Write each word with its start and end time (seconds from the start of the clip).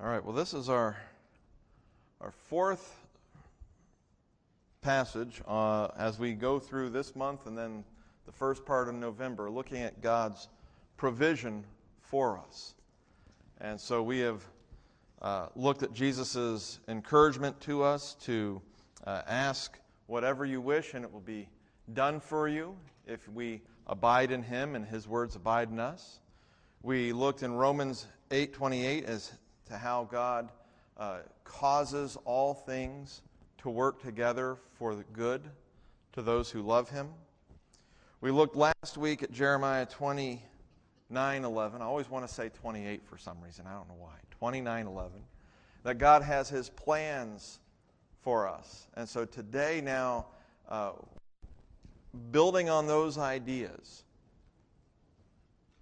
All 0.00 0.08
right, 0.08 0.24
well, 0.24 0.32
this 0.34 0.54
is 0.54 0.68
our, 0.68 0.96
our 2.20 2.30
fourth 2.30 3.00
passage 4.80 5.42
uh, 5.44 5.88
as 5.98 6.20
we 6.20 6.34
go 6.34 6.60
through 6.60 6.90
this 6.90 7.16
month 7.16 7.46
and 7.46 7.58
then 7.58 7.82
the 8.24 8.30
first 8.30 8.64
part 8.64 8.88
of 8.88 8.94
November, 8.94 9.50
looking 9.50 9.78
at 9.78 10.00
God's 10.00 10.46
provision 10.96 11.64
for 12.00 12.38
us. 12.38 12.74
And 13.60 13.80
so 13.80 14.00
we 14.00 14.20
have 14.20 14.44
uh, 15.20 15.46
looked 15.56 15.82
at 15.82 15.92
Jesus' 15.94 16.78
encouragement 16.86 17.60
to 17.62 17.82
us 17.82 18.14
to 18.22 18.62
uh, 19.04 19.22
ask 19.26 19.80
whatever 20.06 20.44
you 20.44 20.60
wish 20.60 20.94
and 20.94 21.04
it 21.04 21.12
will 21.12 21.18
be 21.18 21.48
done 21.92 22.20
for 22.20 22.46
you 22.46 22.76
if 23.04 23.28
we 23.28 23.62
abide 23.88 24.30
in 24.30 24.44
him 24.44 24.76
and 24.76 24.86
his 24.86 25.08
words 25.08 25.34
abide 25.34 25.70
in 25.70 25.80
us. 25.80 26.20
We 26.82 27.12
looked 27.12 27.42
in 27.42 27.52
Romans 27.52 28.06
8:28 28.30 29.04
as 29.04 29.32
to 29.68 29.78
how 29.78 30.08
God 30.10 30.50
uh, 30.96 31.18
causes 31.44 32.16
all 32.24 32.54
things 32.54 33.22
to 33.58 33.70
work 33.70 34.02
together 34.02 34.56
for 34.78 34.94
the 34.94 35.04
good 35.12 35.42
to 36.12 36.22
those 36.22 36.50
who 36.50 36.62
love 36.62 36.90
him. 36.90 37.08
We 38.20 38.30
looked 38.30 38.56
last 38.56 38.96
week 38.96 39.22
at 39.22 39.30
Jeremiah 39.30 39.86
29 39.86 41.44
11. 41.44 41.82
I 41.82 41.84
always 41.84 42.10
want 42.10 42.26
to 42.26 42.32
say 42.32 42.48
28 42.48 43.02
for 43.04 43.16
some 43.16 43.40
reason. 43.40 43.66
I 43.66 43.74
don't 43.74 43.88
know 43.88 43.96
why. 43.98 44.14
29 44.38 44.86
11. 44.86 45.12
That 45.84 45.98
God 45.98 46.22
has 46.22 46.48
his 46.48 46.68
plans 46.70 47.60
for 48.22 48.48
us. 48.48 48.88
And 48.96 49.08
so 49.08 49.24
today, 49.24 49.80
now, 49.80 50.26
uh, 50.68 50.92
building 52.32 52.68
on 52.68 52.86
those 52.86 53.18
ideas, 53.18 54.02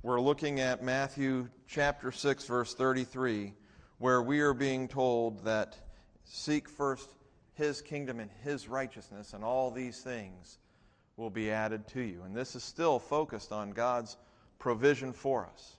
we're 0.02 0.20
looking 0.20 0.60
at 0.60 0.82
Matthew 0.84 1.48
chapter 1.66 2.12
6, 2.12 2.45
verse 2.45 2.74
33 2.74 3.54
where 3.98 4.23
we 4.23 4.41
are 4.41 4.55
being 4.55 4.88
told 4.88 5.45
that 5.45 5.77
seek 6.24 6.68
first 6.68 7.09
his 7.54 7.80
kingdom 7.80 8.20
and 8.20 8.30
his 8.45 8.68
righteousness, 8.68 9.32
and 9.32 9.43
all 9.43 9.70
these 9.70 10.01
things 10.01 10.59
will 11.16 11.30
be 11.30 11.51
added 11.51 11.87
to 11.88 12.01
you. 12.01 12.23
And 12.24 12.35
this 12.35 12.54
is 12.54 12.62
still 12.62 12.98
focused 12.98 13.52
on 13.52 13.70
God's 13.70 14.18
provision 14.59 15.12
for 15.12 15.48
us. 15.52 15.76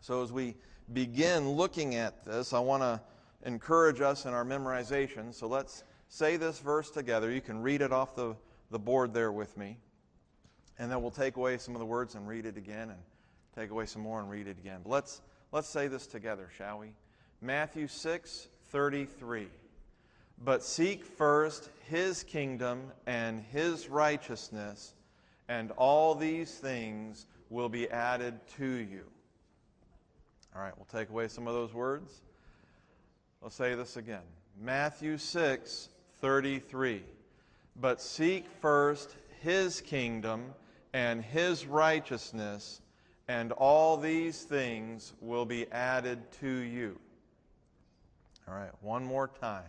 So 0.00 0.22
as 0.22 0.32
we 0.32 0.56
begin 0.92 1.48
looking 1.48 1.94
at 1.94 2.24
this, 2.24 2.52
I 2.52 2.58
want 2.58 2.82
to 2.82 3.00
encourage 3.44 4.00
us 4.00 4.26
in 4.26 4.34
our 4.34 4.44
memorization. 4.44 5.32
So 5.32 5.46
let's 5.46 5.84
say 6.08 6.36
this 6.36 6.58
verse 6.58 6.90
together. 6.90 7.30
You 7.30 7.40
can 7.40 7.62
read 7.62 7.80
it 7.80 7.92
off 7.92 8.14
the, 8.14 8.36
the 8.70 8.78
board 8.78 9.14
there 9.14 9.32
with 9.32 9.56
me. 9.56 9.78
And 10.78 10.90
then 10.90 11.00
we'll 11.00 11.10
take 11.10 11.36
away 11.36 11.56
some 11.56 11.74
of 11.74 11.78
the 11.78 11.86
words 11.86 12.14
and 12.14 12.28
read 12.28 12.44
it 12.44 12.56
again, 12.56 12.90
and 12.90 12.98
take 13.54 13.70
away 13.70 13.86
some 13.86 14.02
more 14.02 14.20
and 14.20 14.28
read 14.28 14.46
it 14.46 14.58
again. 14.58 14.80
But 14.82 14.90
let's, 14.90 15.22
let's 15.52 15.68
say 15.68 15.86
this 15.86 16.06
together, 16.06 16.50
shall 16.56 16.78
we? 16.80 16.88
Matthew 17.42 17.88
6 17.88 18.46
33. 18.70 19.48
But 20.44 20.62
seek 20.62 21.04
first 21.04 21.68
his 21.88 22.22
kingdom 22.22 22.92
and 23.06 23.44
his 23.52 23.88
righteousness, 23.88 24.94
and 25.48 25.72
all 25.72 26.14
these 26.14 26.54
things 26.54 27.26
will 27.50 27.68
be 27.68 27.90
added 27.90 28.38
to 28.56 28.64
you. 28.64 29.02
All 30.54 30.62
right, 30.62 30.72
we'll 30.76 30.86
take 30.86 31.10
away 31.10 31.26
some 31.28 31.48
of 31.48 31.54
those 31.54 31.74
words. 31.74 32.22
Let's 33.42 33.56
say 33.56 33.74
this 33.74 33.96
again. 33.96 34.22
Matthew 34.60 35.18
6 35.18 35.88
33. 36.20 37.02
But 37.80 38.00
seek 38.00 38.46
first 38.60 39.16
his 39.40 39.80
kingdom 39.80 40.54
and 40.92 41.22
his 41.22 41.66
righteousness, 41.66 42.80
and 43.26 43.50
all 43.50 43.96
these 43.96 44.42
things 44.42 45.12
will 45.20 45.44
be 45.44 45.70
added 45.72 46.30
to 46.40 46.48
you. 46.48 46.98
All 48.48 48.54
right, 48.54 48.70
one 48.80 49.04
more 49.04 49.28
time. 49.28 49.62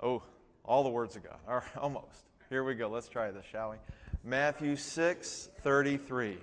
Oh, 0.00 0.22
all 0.64 0.82
the 0.84 0.90
words 0.90 1.16
of 1.16 1.24
God. 1.24 1.38
All 1.48 1.56
right, 1.56 1.76
almost. 1.76 2.24
Here 2.48 2.62
we 2.62 2.74
go. 2.74 2.88
Let's 2.88 3.08
try 3.08 3.30
this, 3.30 3.44
shall 3.50 3.70
we? 3.70 3.76
Matthew 4.22 4.76
6 4.76 5.48
33. 5.60 6.38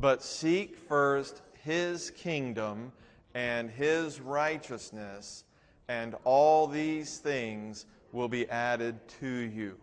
But 0.00 0.22
seek 0.22 0.76
first 0.76 1.42
his 1.64 2.10
kingdom 2.10 2.92
and 3.34 3.70
his 3.70 4.20
righteousness, 4.20 5.44
and 5.88 6.14
all 6.24 6.66
these 6.66 7.18
things 7.18 7.86
will 8.12 8.28
be 8.28 8.48
added 8.48 8.96
to 9.20 9.28
you. 9.28 9.76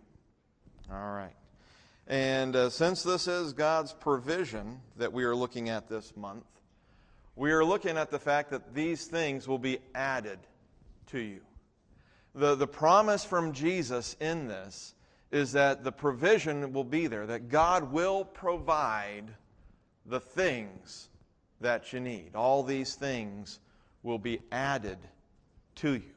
All 0.92 1.14
right. 1.14 1.34
And 2.08 2.56
uh, 2.56 2.70
since 2.70 3.04
this 3.04 3.28
is 3.28 3.52
God's 3.54 3.94
provision 3.94 4.80
that 4.98 5.12
we 5.12 5.24
are 5.24 5.36
looking 5.36 5.70
at 5.70 5.90
this 5.90 6.16
month, 6.16 6.46
we 7.36 7.52
are 7.52 7.66
looking 7.66 7.98
at 7.98 8.10
the 8.12 8.20
fact 8.20 8.52
that 8.52 8.74
these 8.74 9.06
things 9.06 9.48
will 9.48 9.60
be 9.60 9.80
added 9.94 10.40
to 11.08 11.20
you. 11.20 11.42
The, 12.36 12.56
the 12.56 12.68
promise 12.68 13.26
from 13.26 13.54
Jesus 13.54 14.16
in 14.20 14.48
this 14.48 14.94
is 15.32 15.52
that 15.54 15.84
the 15.84 15.92
provision 15.92 16.72
will 16.72 16.84
be 16.84 17.08
there, 17.08 17.26
that 17.26 17.50
God 17.50 17.92
will 17.92 18.24
provide 18.24 19.26
the 20.06 20.20
things 20.20 21.10
that 21.60 21.92
you 21.92 22.00
need. 22.00 22.36
All 22.36 22.64
these 22.64 22.96
things 22.96 23.60
will 24.04 24.20
be 24.20 24.40
added 24.52 25.00
to 25.76 25.94
you. 25.94 26.14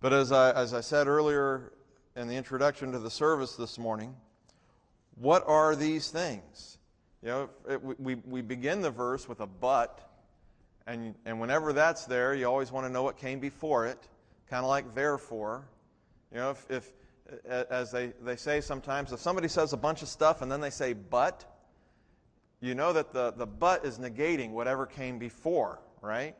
But 0.00 0.12
as 0.12 0.32
I, 0.32 0.52
as 0.52 0.74
I 0.74 0.80
said 0.80 1.06
earlier 1.06 1.72
in 2.16 2.28
the 2.28 2.34
introduction 2.34 2.92
to 2.92 2.98
the 2.98 3.10
service 3.10 3.56
this 3.56 3.78
morning, 3.78 4.14
what 5.16 5.46
are 5.46 5.76
these 5.76 6.10
things? 6.10 6.78
You 7.22 7.28
know, 7.28 7.50
it, 7.68 8.00
we, 8.00 8.16
we 8.16 8.42
begin 8.42 8.82
the 8.82 8.90
verse 8.90 9.28
with 9.28 9.40
a 9.40 9.46
but, 9.46 10.10
and, 10.86 11.14
and 11.24 11.40
whenever 11.40 11.72
that's 11.72 12.04
there, 12.04 12.34
you 12.34 12.46
always 12.46 12.70
want 12.70 12.86
to 12.86 12.92
know 12.92 13.02
what 13.02 13.16
came 13.16 13.40
before 13.40 13.86
it, 13.86 13.98
kind 14.50 14.64
of 14.64 14.68
like 14.68 14.94
therefore. 14.94 15.64
You 16.30 16.38
know, 16.38 16.50
if, 16.50 16.66
if 16.70 16.92
as 17.48 17.90
they, 17.90 18.12
they 18.22 18.36
say 18.36 18.60
sometimes, 18.60 19.12
if 19.12 19.20
somebody 19.20 19.48
says 19.48 19.72
a 19.72 19.76
bunch 19.76 20.02
of 20.02 20.08
stuff 20.08 20.42
and 20.42 20.52
then 20.52 20.60
they 20.60 20.70
say 20.70 20.92
but, 20.92 21.44
you 22.60 22.74
know 22.74 22.92
that 22.92 23.12
the, 23.12 23.32
the 23.32 23.46
but 23.46 23.84
is 23.84 23.98
negating 23.98 24.50
whatever 24.50 24.86
came 24.86 25.18
before, 25.18 25.80
right? 26.00 26.34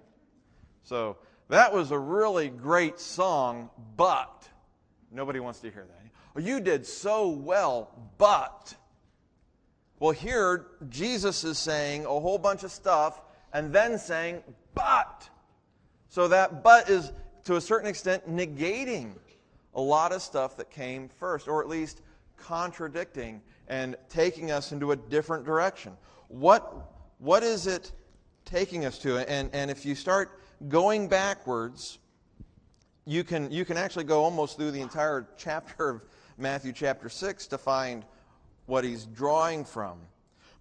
So 0.83 1.17
that 1.49 1.73
was 1.73 1.91
a 1.91 1.99
really 1.99 2.49
great 2.49 3.01
song, 3.01 3.71
but 3.97 4.49
nobody 5.11 5.41
wants 5.41 5.61
to 5.61 5.71
hear 5.71 5.87
that. 5.87 6.05
Oh, 6.37 6.41
you 6.41 6.61
did 6.61 6.87
so 6.87 7.29
well, 7.29 7.91
but. 8.19 8.75
Well, 10.01 10.11
here, 10.11 10.67
Jesus 10.89 11.45
is 11.45 11.59
saying 11.59 12.05
a 12.05 12.09
whole 12.09 12.39
bunch 12.39 12.65
of 12.65 12.73
stuff 12.73 13.21
and 13.55 13.73
then 13.73 13.99
saying, 13.99 14.43
but. 14.75 15.29
So 16.09 16.29
that 16.29 16.63
but 16.63 16.91
is, 16.91 17.13
to 17.45 17.57
a 17.57 17.61
certain 17.61 17.89
extent, 17.89 18.29
negating 18.29 19.15
a 19.75 19.81
lot 19.81 20.13
of 20.13 20.21
stuff 20.21 20.57
that 20.59 20.71
came 20.71 21.09
first, 21.09 21.49
or 21.49 21.63
at 21.63 21.69
least 21.69 22.03
contradicting 22.37 23.41
and 23.69 23.97
taking 24.09 24.51
us 24.51 24.73
into 24.73 24.93
a 24.93 24.97
different 24.97 25.45
direction. 25.45 25.93
What, 26.29 26.93
what 27.19 27.43
is 27.43 27.67
it 27.67 27.93
taking 28.45 28.85
us 28.85 28.99
to? 28.99 29.19
And, 29.31 29.51
and 29.53 29.71
if 29.71 29.87
you 29.87 29.95
start 29.95 30.41
going 30.69 31.09
backwards, 31.09 31.99
you 33.07 33.25
can, 33.25 33.51
you 33.51 33.65
can 33.65 33.77
actually 33.77 34.05
go 34.05 34.23
almost 34.23 34.57
through 34.57 34.73
the 34.73 34.81
entire 34.81 35.29
chapter 35.37 35.91
of 35.91 36.03
Matthew 36.39 36.73
chapter 36.73 37.09
6 37.09 37.47
to 37.49 37.59
find 37.59 38.05
what 38.67 38.85
he's 38.85 39.07
drawing 39.07 39.65
from. 39.65 39.99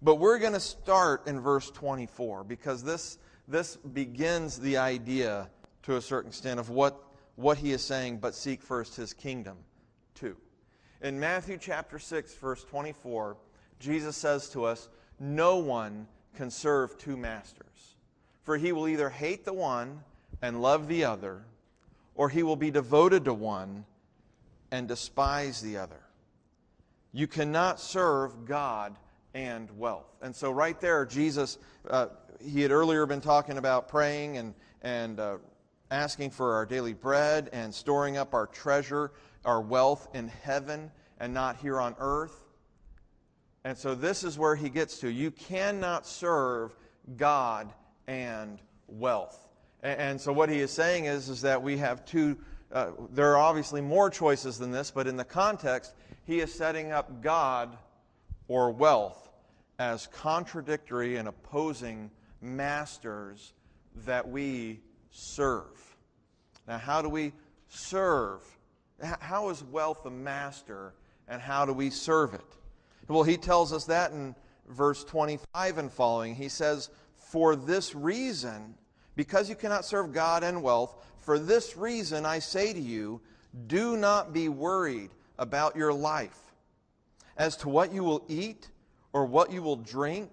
But 0.04 0.16
we're 0.16 0.38
going 0.38 0.52
to 0.52 0.60
start 0.60 1.26
in 1.26 1.40
verse 1.40 1.70
24 1.70 2.44
because 2.44 2.84
this, 2.84 3.16
this 3.48 3.76
begins 3.76 4.60
the 4.60 4.76
idea 4.76 5.48
to 5.84 5.96
a 5.96 6.02
certain 6.02 6.28
extent 6.28 6.60
of 6.60 6.68
what, 6.68 7.02
what 7.36 7.56
he 7.56 7.72
is 7.72 7.82
saying, 7.82 8.18
but 8.18 8.34
seek 8.34 8.60
first 8.60 8.96
his 8.96 9.14
kingdom 9.14 9.56
too. 10.14 10.36
In 11.00 11.18
Matthew 11.18 11.56
chapter 11.56 11.98
6, 11.98 12.34
verse 12.34 12.62
24, 12.64 13.38
Jesus 13.80 14.14
says 14.14 14.50
to 14.50 14.66
us, 14.66 14.90
No 15.18 15.56
one 15.56 16.06
can 16.36 16.50
serve 16.50 16.98
two 16.98 17.16
masters, 17.16 17.96
for 18.42 18.58
he 18.58 18.72
will 18.72 18.88
either 18.88 19.08
hate 19.08 19.46
the 19.46 19.54
one 19.54 20.00
and 20.42 20.60
love 20.60 20.86
the 20.86 21.06
other, 21.06 21.46
or 22.14 22.28
he 22.28 22.42
will 22.42 22.56
be 22.56 22.70
devoted 22.70 23.24
to 23.24 23.32
one 23.32 23.86
and 24.70 24.86
despise 24.86 25.62
the 25.62 25.78
other. 25.78 26.00
You 27.10 27.26
cannot 27.26 27.80
serve 27.80 28.44
God 28.44 28.96
and 29.34 29.70
wealth. 29.76 30.06
And 30.22 30.34
so, 30.34 30.50
right 30.50 30.80
there, 30.80 31.04
Jesus, 31.04 31.58
uh, 31.90 32.06
he 32.40 32.62
had 32.62 32.70
earlier 32.70 33.04
been 33.04 33.20
talking 33.20 33.58
about 33.58 33.88
praying 33.88 34.38
and, 34.38 34.54
and 34.82 35.18
uh, 35.18 35.38
asking 35.90 36.30
for 36.30 36.54
our 36.54 36.64
daily 36.64 36.92
bread 36.92 37.50
and 37.52 37.74
storing 37.74 38.16
up 38.16 38.32
our 38.32 38.46
treasure, 38.46 39.12
our 39.44 39.60
wealth 39.60 40.08
in 40.14 40.28
heaven 40.28 40.90
and 41.18 41.34
not 41.34 41.56
here 41.56 41.80
on 41.80 41.96
earth. 41.98 42.44
And 43.64 43.76
so, 43.76 43.94
this 43.94 44.24
is 44.24 44.38
where 44.38 44.54
he 44.54 44.68
gets 44.68 44.98
to. 45.00 45.10
You 45.10 45.30
cannot 45.30 46.06
serve 46.06 46.76
God 47.16 47.72
and 48.06 48.60
wealth. 48.86 49.48
And, 49.82 50.00
and 50.00 50.20
so, 50.20 50.32
what 50.32 50.48
he 50.48 50.60
is 50.60 50.70
saying 50.70 51.06
is, 51.06 51.28
is 51.28 51.42
that 51.42 51.62
we 51.62 51.78
have 51.78 52.04
two 52.04 52.36
uh, 52.72 52.90
there 53.12 53.30
are 53.30 53.36
obviously 53.36 53.80
more 53.80 54.10
choices 54.10 54.58
than 54.58 54.72
this, 54.72 54.90
but 54.90 55.06
in 55.06 55.16
the 55.16 55.24
context, 55.24 55.94
he 56.24 56.40
is 56.40 56.52
setting 56.52 56.90
up 56.90 57.22
God 57.22 57.78
or 58.48 58.72
wealth 58.72 59.23
as 59.78 60.06
contradictory 60.08 61.16
and 61.16 61.28
opposing 61.28 62.10
masters 62.40 63.52
that 64.04 64.28
we 64.28 64.80
serve. 65.10 65.96
Now, 66.66 66.78
how 66.78 67.02
do 67.02 67.08
we 67.08 67.32
serve? 67.68 68.40
How 69.02 69.50
is 69.50 69.62
wealth 69.64 70.06
a 70.06 70.10
master, 70.10 70.94
and 71.28 71.40
how 71.40 71.66
do 71.66 71.72
we 71.72 71.90
serve 71.90 72.34
it? 72.34 72.56
Well, 73.08 73.22
he 73.22 73.36
tells 73.36 73.72
us 73.72 73.84
that 73.86 74.12
in 74.12 74.34
verse 74.68 75.04
25 75.04 75.78
and 75.78 75.92
following. 75.92 76.34
He 76.34 76.48
says, 76.48 76.90
For 77.16 77.56
this 77.56 77.94
reason, 77.94 78.74
because 79.16 79.48
you 79.48 79.56
cannot 79.56 79.84
serve 79.84 80.12
God 80.12 80.42
and 80.42 80.62
wealth, 80.62 80.94
for 81.20 81.38
this 81.38 81.76
reason 81.76 82.24
I 82.24 82.38
say 82.38 82.72
to 82.72 82.80
you, 82.80 83.20
do 83.66 83.96
not 83.96 84.32
be 84.32 84.48
worried 84.48 85.10
about 85.38 85.76
your 85.76 85.92
life 85.92 86.38
as 87.36 87.56
to 87.58 87.68
what 87.68 87.92
you 87.92 88.04
will 88.04 88.24
eat 88.28 88.68
or 89.14 89.24
what 89.24 89.50
you 89.50 89.62
will 89.62 89.76
drink, 89.76 90.28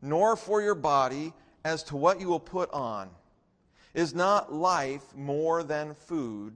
nor 0.00 0.36
for 0.36 0.62
your 0.62 0.74
body 0.74 1.34
as 1.64 1.82
to 1.82 1.96
what 1.96 2.20
you 2.20 2.28
will 2.28 2.40
put 2.40 2.72
on. 2.72 3.10
Is 3.92 4.14
not 4.14 4.50
life 4.50 5.02
more 5.14 5.62
than 5.62 5.94
food, 5.94 6.54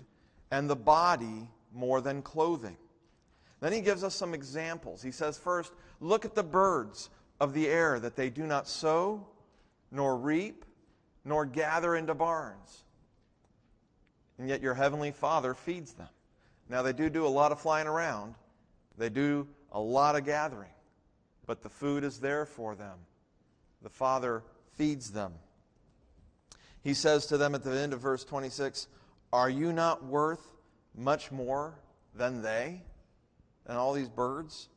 and 0.51 0.71
the 0.71 0.77
body 0.77 1.51
more 1.75 2.01
than 2.01 2.23
clothing? 2.23 2.79
Then 3.61 3.73
he 3.73 3.81
gives 3.81 4.05
us 4.05 4.15
some 4.15 4.33
examples. 4.33 5.03
He 5.03 5.11
says, 5.11 5.37
first, 5.37 5.73
look 6.01 6.25
at 6.25 6.35
the 6.35 6.43
birds 6.43 7.11
of 7.41 7.53
the 7.53 7.69
air, 7.69 8.01
that 8.01 8.17
they 8.17 8.31
do 8.31 8.47
not 8.47 8.69
sow, 8.69 9.27
nor 9.91 10.17
reap, 10.17 10.65
nor 11.25 11.45
gather 11.45 11.97
into 11.97 12.15
barns. 12.15 12.85
And 14.39 14.49
yet 14.49 14.63
your 14.63 14.75
heavenly 14.75 15.11
Father 15.11 15.53
feeds 15.53 15.93
them. 15.93 16.09
Now, 16.69 16.83
they 16.83 16.93
do 16.93 17.11
do 17.11 17.27
a 17.27 17.29
lot 17.29 17.53
of 17.53 17.61
flying 17.61 17.87
around, 17.87 18.35
they 18.97 19.09
do 19.09 19.49
a 19.73 19.81
lot 19.81 20.17
of 20.17 20.25
gathering, 20.25 20.71
but 21.47 21.63
the 21.63 21.69
food 21.69 22.05
is 22.05 22.19
there 22.19 22.45
for 22.45 22.75
them. 22.75 22.99
The 23.83 23.89
Father 23.89 24.43
feeds 24.75 25.13
them. 25.13 25.33
He 26.83 26.95
says 26.95 27.27
to 27.27 27.39
them 27.39 27.55
at 27.55 27.65
the 27.65 27.77
end 27.77 27.93
of 27.93 28.01
verse 28.01 28.25
26 28.25 28.89
Are 29.33 29.51
you 29.51 29.73
not 29.73 30.05
worth 30.05 30.45
much 30.95 31.31
more 31.31 31.75
than 32.15 32.43
they, 32.43 32.83
and 33.67 33.77
all 33.77 33.93
these 33.93 34.09
birds? 34.09 34.69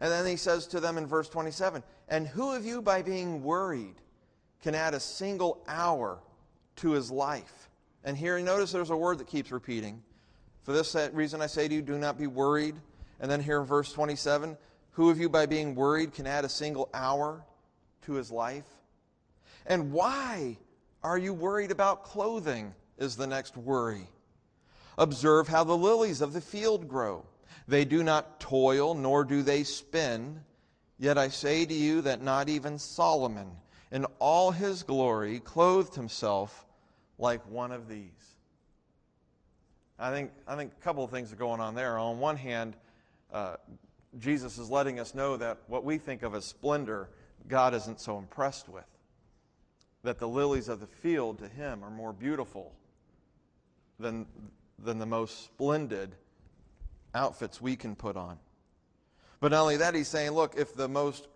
And 0.00 0.12
then 0.12 0.26
he 0.26 0.36
says 0.36 0.66
to 0.68 0.80
them 0.80 0.96
in 0.98 1.06
verse 1.06 1.28
27 1.28 1.82
And 2.08 2.26
who 2.26 2.54
of 2.54 2.64
you, 2.64 2.82
by 2.82 3.02
being 3.02 3.42
worried, 3.42 3.96
can 4.62 4.74
add 4.74 4.94
a 4.94 5.00
single 5.00 5.62
hour 5.66 6.18
to 6.76 6.90
his 6.90 7.10
life? 7.10 7.68
And 8.04 8.16
here, 8.16 8.38
notice 8.40 8.72
there's 8.72 8.90
a 8.90 8.96
word 8.96 9.18
that 9.18 9.26
keeps 9.26 9.50
repeating. 9.50 10.02
For 10.62 10.72
this 10.72 10.94
reason, 11.12 11.40
I 11.40 11.46
say 11.46 11.66
to 11.66 11.74
you, 11.74 11.82
do 11.82 11.98
not 11.98 12.18
be 12.18 12.26
worried. 12.26 12.76
And 13.20 13.30
then 13.30 13.40
here 13.42 13.60
in 13.60 13.66
verse 13.66 13.92
27 13.92 14.56
Who 14.92 15.10
of 15.10 15.18
you, 15.18 15.28
by 15.28 15.46
being 15.46 15.74
worried, 15.74 16.12
can 16.12 16.26
add 16.26 16.44
a 16.44 16.48
single 16.48 16.88
hour 16.92 17.44
to 18.02 18.12
his 18.14 18.30
life? 18.30 18.66
And 19.66 19.92
why 19.92 20.56
are 21.02 21.18
you 21.18 21.32
worried 21.32 21.70
about 21.70 22.04
clothing? 22.04 22.74
Is 22.98 23.14
the 23.14 23.28
next 23.28 23.56
worry. 23.56 24.08
Observe 24.98 25.46
how 25.46 25.62
the 25.62 25.76
lilies 25.76 26.20
of 26.20 26.32
the 26.32 26.40
field 26.40 26.88
grow. 26.88 27.24
They 27.68 27.84
do 27.84 28.02
not 28.02 28.40
toil, 28.40 28.94
nor 28.94 29.24
do 29.24 29.42
they 29.42 29.62
spin. 29.62 30.40
Yet 30.98 31.16
I 31.16 31.28
say 31.28 31.64
to 31.64 31.74
you 31.74 32.00
that 32.00 32.22
not 32.22 32.48
even 32.48 32.76
Solomon, 32.76 33.52
in 33.92 34.04
all 34.18 34.50
his 34.50 34.82
glory, 34.82 35.38
clothed 35.38 35.94
himself 35.94 36.66
like 37.18 37.40
one 37.48 37.70
of 37.70 37.88
these. 37.88 38.10
I 39.98 40.10
think, 40.10 40.32
I 40.46 40.56
think 40.56 40.72
a 40.72 40.82
couple 40.82 41.04
of 41.04 41.10
things 41.10 41.32
are 41.32 41.36
going 41.36 41.60
on 41.60 41.76
there. 41.76 41.98
On 41.98 42.18
one 42.18 42.36
hand, 42.36 42.74
uh, 43.32 43.56
Jesus 44.18 44.58
is 44.58 44.70
letting 44.70 44.98
us 44.98 45.14
know 45.14 45.36
that 45.36 45.58
what 45.66 45.84
we 45.84 45.98
think 45.98 46.22
of 46.22 46.34
as 46.34 46.44
splendor, 46.44 47.10
God 47.46 47.74
isn't 47.74 48.00
so 48.00 48.18
impressed 48.18 48.68
with. 48.68 48.86
That 50.02 50.18
the 50.18 50.28
lilies 50.28 50.68
of 50.68 50.80
the 50.80 50.86
field 50.86 51.38
to 51.40 51.48
him 51.48 51.84
are 51.84 51.90
more 51.90 52.12
beautiful 52.12 52.72
than, 53.98 54.26
than 54.78 54.98
the 54.98 55.06
most 55.06 55.44
splendid 55.44 56.14
outfits 57.14 57.60
we 57.60 57.76
can 57.76 57.94
put 57.94 58.16
on. 58.16 58.38
But 59.40 59.52
not 59.52 59.62
only 59.62 59.76
that, 59.76 59.94
he's 59.94 60.08
saying, 60.08 60.32
look, 60.32 60.54
if 60.56 60.74
the 60.74 60.88
most, 60.88 61.28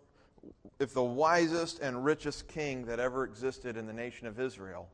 if 0.78 0.94
the 0.94 1.02
wisest 1.02 1.80
and 1.80 2.04
richest 2.04 2.48
king 2.48 2.86
that 2.86 2.98
ever 2.98 3.24
existed 3.24 3.76
in 3.76 3.86
the 3.86 3.92
nation 3.92 4.26
of 4.26 4.40
Israel 4.40 4.88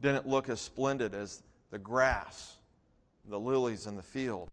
didn't 0.00 0.26
look 0.26 0.48
as 0.48 0.60
splendid 0.60 1.14
as 1.14 1.42
the 1.70 1.78
grass, 1.78 2.56
the 3.28 3.38
lilies 3.38 3.86
in 3.86 3.96
the 3.96 4.02
field, 4.02 4.48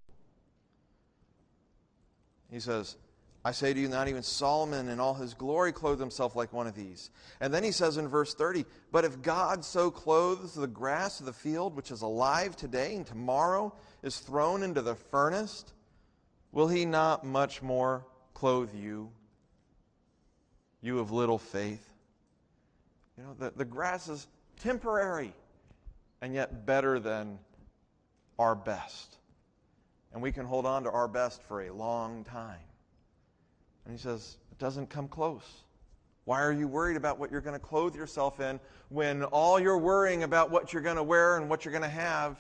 he 2.54 2.60
says, 2.60 2.98
I 3.46 3.52
say 3.52 3.74
to 3.74 3.80
you, 3.80 3.90
not 3.90 4.08
even 4.08 4.24
Solomon 4.24 4.88
in 4.88 5.00
all 5.00 5.16
his 5.16 5.34
glory 5.34 5.74
clothed 5.74 6.00
himself 6.00 6.36
like 6.36 6.54
one 6.54 6.68
of 6.68 6.76
these. 6.76 7.10
And 7.42 7.54
then 7.54 7.64
he 7.64 7.72
says 7.72 7.98
in 7.98 8.08
verse 8.08 8.34
30, 8.34 8.64
But 8.92 9.04
if 9.04 9.22
God 9.22 9.66
so 9.66 9.92
clothes 9.92 10.54
the 10.54 10.68
grass 10.68 11.20
of 11.20 11.26
the 11.26 11.34
field, 11.34 11.76
which 11.76 11.92
is 11.92 12.04
alive 12.04 12.56
today 12.56 12.96
and 12.96 13.06
tomorrow 13.06 13.74
is 14.02 14.20
thrown 14.20 14.64
into 14.64 14.82
the 14.82 14.96
furnace, 14.96 15.66
will 16.54 16.70
he 16.70 16.86
not 16.86 17.26
much 17.26 17.62
more 17.62 18.06
clothe 18.34 18.74
you, 18.74 19.10
you 20.82 21.00
of 21.00 21.12
little 21.12 21.40
faith? 21.40 21.86
You 23.18 23.24
know, 23.24 23.36
the, 23.38 23.52
the 23.58 23.66
grass 23.66 24.08
is 24.08 24.28
temporary 24.62 25.34
and 26.22 26.34
yet 26.34 26.66
better 26.66 26.98
than 27.00 27.40
our 28.40 28.56
best 28.56 29.18
and 30.14 30.22
we 30.22 30.32
can 30.32 30.46
hold 30.46 30.66
on 30.66 30.84
to 30.84 30.92
our 30.92 31.08
best 31.08 31.42
for 31.44 31.64
a 31.64 31.74
long 31.74 32.24
time. 32.24 32.60
And 33.86 33.94
he 33.94 34.00
says, 34.00 34.38
it 34.52 34.60
doesn't 34.60 34.90
come 34.90 35.08
close. 35.08 35.64
Why 36.26 36.42
are 36.42 36.54
you 36.54 36.68
worried 36.68 36.96
about 36.96 37.20
what 37.20 37.32
you're 37.32 37.42
going 37.42 37.60
to 37.60 37.66
clothe 37.66 37.96
yourself 37.96 38.40
in 38.40 38.60
when 38.90 39.24
all 39.24 39.60
you're 39.60 39.78
worrying 39.78 40.24
about 40.24 40.52
what 40.52 40.72
you're 40.72 40.82
going 40.82 40.96
to 40.96 41.04
wear 41.04 41.38
and 41.38 41.50
what 41.50 41.66
you're 41.66 41.74
going 41.74 41.84
to 41.84 41.90
have, 41.90 42.38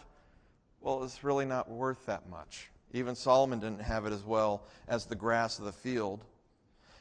well, 0.79 1.03
it's 1.03 1.23
really 1.23 1.45
not 1.45 1.69
worth 1.69 2.05
that 2.05 2.29
much. 2.29 2.69
Even 2.93 3.15
Solomon 3.15 3.59
didn't 3.59 3.81
have 3.81 4.05
it 4.05 4.13
as 4.13 4.23
well 4.23 4.63
as 4.87 5.05
the 5.05 5.15
grass 5.15 5.59
of 5.59 5.65
the 5.65 5.71
field. 5.71 6.23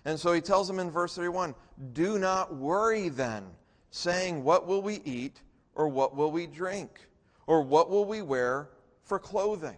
And 0.04 0.18
so 0.18 0.32
he 0.32 0.40
tells 0.40 0.66
them 0.66 0.80
in 0.80 0.90
verse 0.90 1.14
31 1.14 1.54
Do 1.92 2.18
not 2.18 2.56
worry 2.56 3.10
then, 3.10 3.44
saying, 3.90 4.42
What 4.42 4.66
will 4.66 4.82
we 4.82 5.00
eat, 5.04 5.40
or 5.74 5.86
what 5.86 6.16
will 6.16 6.32
we 6.32 6.46
drink, 6.46 6.98
or 7.46 7.62
what 7.62 7.90
will 7.90 8.06
we 8.06 8.22
wear 8.22 8.70
for 9.04 9.18
clothing? 9.18 9.76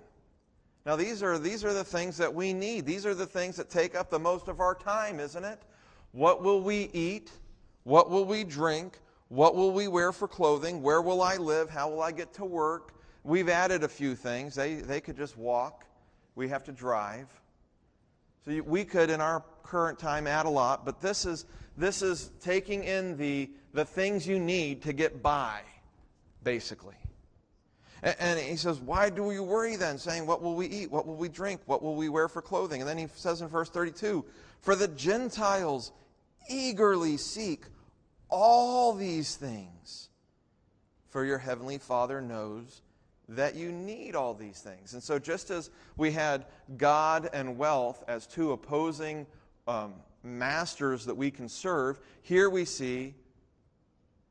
Now, 0.87 0.97
these 0.97 1.23
are, 1.23 1.39
these 1.39 1.65
are 1.65 1.73
the 1.73 1.85
things 1.85 2.17
that 2.19 2.33
we 2.33 2.53
need. 2.53 2.85
These 2.85 3.07
are 3.07 3.15
the 3.15 3.27
things 3.27 3.57
that 3.57 3.71
take 3.71 3.95
up 3.95 4.11
the 4.11 4.19
most 4.19 4.49
of 4.49 4.61
our 4.61 4.75
time, 4.75 5.19
isn't 5.19 5.45
it? 5.45 5.63
What 6.13 6.43
will 6.43 6.61
we 6.61 6.91
eat? 6.93 7.31
What 7.85 8.11
will 8.11 8.27
we 8.27 8.45
drink? 8.45 8.99
What 9.29 9.57
will 9.57 9.73
we 9.73 9.89
wear 9.89 10.13
for 10.13 10.29
clothing? 10.29 10.83
Where 10.83 11.01
will 11.01 11.23
I 11.23 11.37
live? 11.37 11.71
How 11.71 11.89
will 11.89 12.03
I 12.03 12.13
get 12.13 12.35
to 12.35 12.45
work? 12.45 12.93
We've 13.25 13.49
added 13.49 13.83
a 13.83 13.89
few 13.89 14.15
things. 14.15 14.55
They, 14.55 14.75
they 14.75 15.01
could 15.01 15.17
just 15.17 15.39
walk, 15.39 15.87
we 16.35 16.49
have 16.49 16.65
to 16.65 16.73
drive. 16.73 17.29
So 18.45 18.61
we 18.63 18.85
could, 18.85 19.09
in 19.09 19.23
our 19.23 19.43
current 19.63 19.99
time, 19.99 20.27
add 20.27 20.45
a 20.45 20.51
lot, 20.51 20.85
but 20.85 21.01
this 21.01 21.25
is, 21.25 21.47
this 21.79 22.03
is 22.03 22.31
taking 22.43 22.85
in 22.85 23.17
the, 23.17 23.51
the 23.73 23.87
things 23.87 24.27
you 24.27 24.39
need 24.39 24.83
to 24.83 24.93
get 24.93 25.23
by, 25.23 25.63
basically. 26.43 26.95
And 28.05 28.39
he 28.39 28.57
says, 28.57 28.81
Why 28.81 29.09
do 29.09 29.33
you 29.33 29.43
worry 29.43 29.77
then, 29.77 29.97
saying, 29.97 30.27
What 30.27 30.43
will 30.43 30.55
we 30.55 30.67
eat? 30.67 30.91
What 30.91 31.07
will 31.07 31.17
we 31.17 31.31
drink? 31.31 31.63
What 31.65 31.83
will 31.83 31.97
we 31.97 32.11
wear 32.11 32.29
for 32.29 32.43
clothing? 32.43 32.83
And 32.83 32.89
then 32.89 32.99
he 32.99 33.09
says 33.15 33.41
in 33.41 33.49
verse 33.49 33.71
32 33.71 34.25
For 34.61 34.77
the 34.77 34.89
Gentiles 34.89 35.91
eagerly 36.49 37.17
seek 37.17 37.65
all 38.29 38.93
these 38.93 39.37
things, 39.37 40.11
for 41.09 41.25
your 41.25 41.39
heavenly 41.39 41.79
Father 41.79 42.21
knows 42.21 42.83
that 43.27 43.55
you 43.55 43.73
need 43.73 44.15
all 44.15 44.35
these 44.35 44.61
things. 44.61 44.93
And 44.93 45.03
so, 45.03 45.19
just 45.19 45.51
as 45.51 45.71
we 45.97 46.13
had 46.13 46.45
God 46.77 47.31
and 47.33 47.57
wealth 47.57 48.05
as 48.07 48.27
two 48.27 48.53
opposing 48.53 49.27
um, 49.67 49.95
masters 50.23 51.07
that 51.07 51.15
we 51.15 51.31
can 51.31 51.49
serve, 51.49 51.99
here 52.21 52.51
we 52.51 52.67
see 52.67 53.15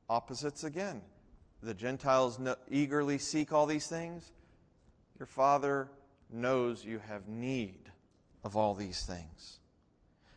opposites 0.10 0.64
again 0.64 1.02
the 1.64 1.74
Gentiles 1.74 2.40
eagerly 2.70 3.18
seek 3.18 3.54
all 3.54 3.66
these 3.66 3.88
things, 3.88 4.32
your 5.18 5.26
Father 5.26 5.88
knows 6.30 6.84
you 6.84 7.00
have 7.08 7.28
need 7.28 7.90
of 8.44 8.58
all 8.58 8.74
these 8.74 9.06
things. 9.06 9.60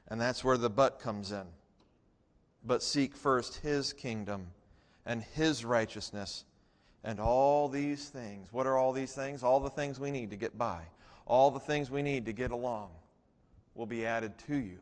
And 0.08 0.20
that's 0.20 0.44
where 0.44 0.56
the 0.56 0.70
but 0.70 1.00
comes 1.00 1.32
in. 1.32 1.46
But 2.64 2.82
seek 2.82 3.16
first 3.16 3.56
His 3.56 3.92
kingdom 3.92 4.46
and 5.04 5.22
His 5.34 5.64
righteousness, 5.64 6.44
and 7.04 7.20
all 7.20 7.68
these 7.68 8.08
things. 8.08 8.52
What 8.52 8.66
are 8.66 8.76
all 8.76 8.92
these 8.92 9.12
things? 9.12 9.42
All 9.44 9.60
the 9.60 9.70
things 9.70 10.00
we 10.00 10.10
need 10.10 10.30
to 10.30 10.36
get 10.36 10.58
by, 10.58 10.82
all 11.26 11.50
the 11.50 11.60
things 11.60 11.90
we 11.90 12.02
need 12.02 12.26
to 12.26 12.32
get 12.32 12.50
along 12.50 12.90
will 13.74 13.86
be 13.86 14.04
added 14.04 14.36
to 14.46 14.56
you. 14.56 14.78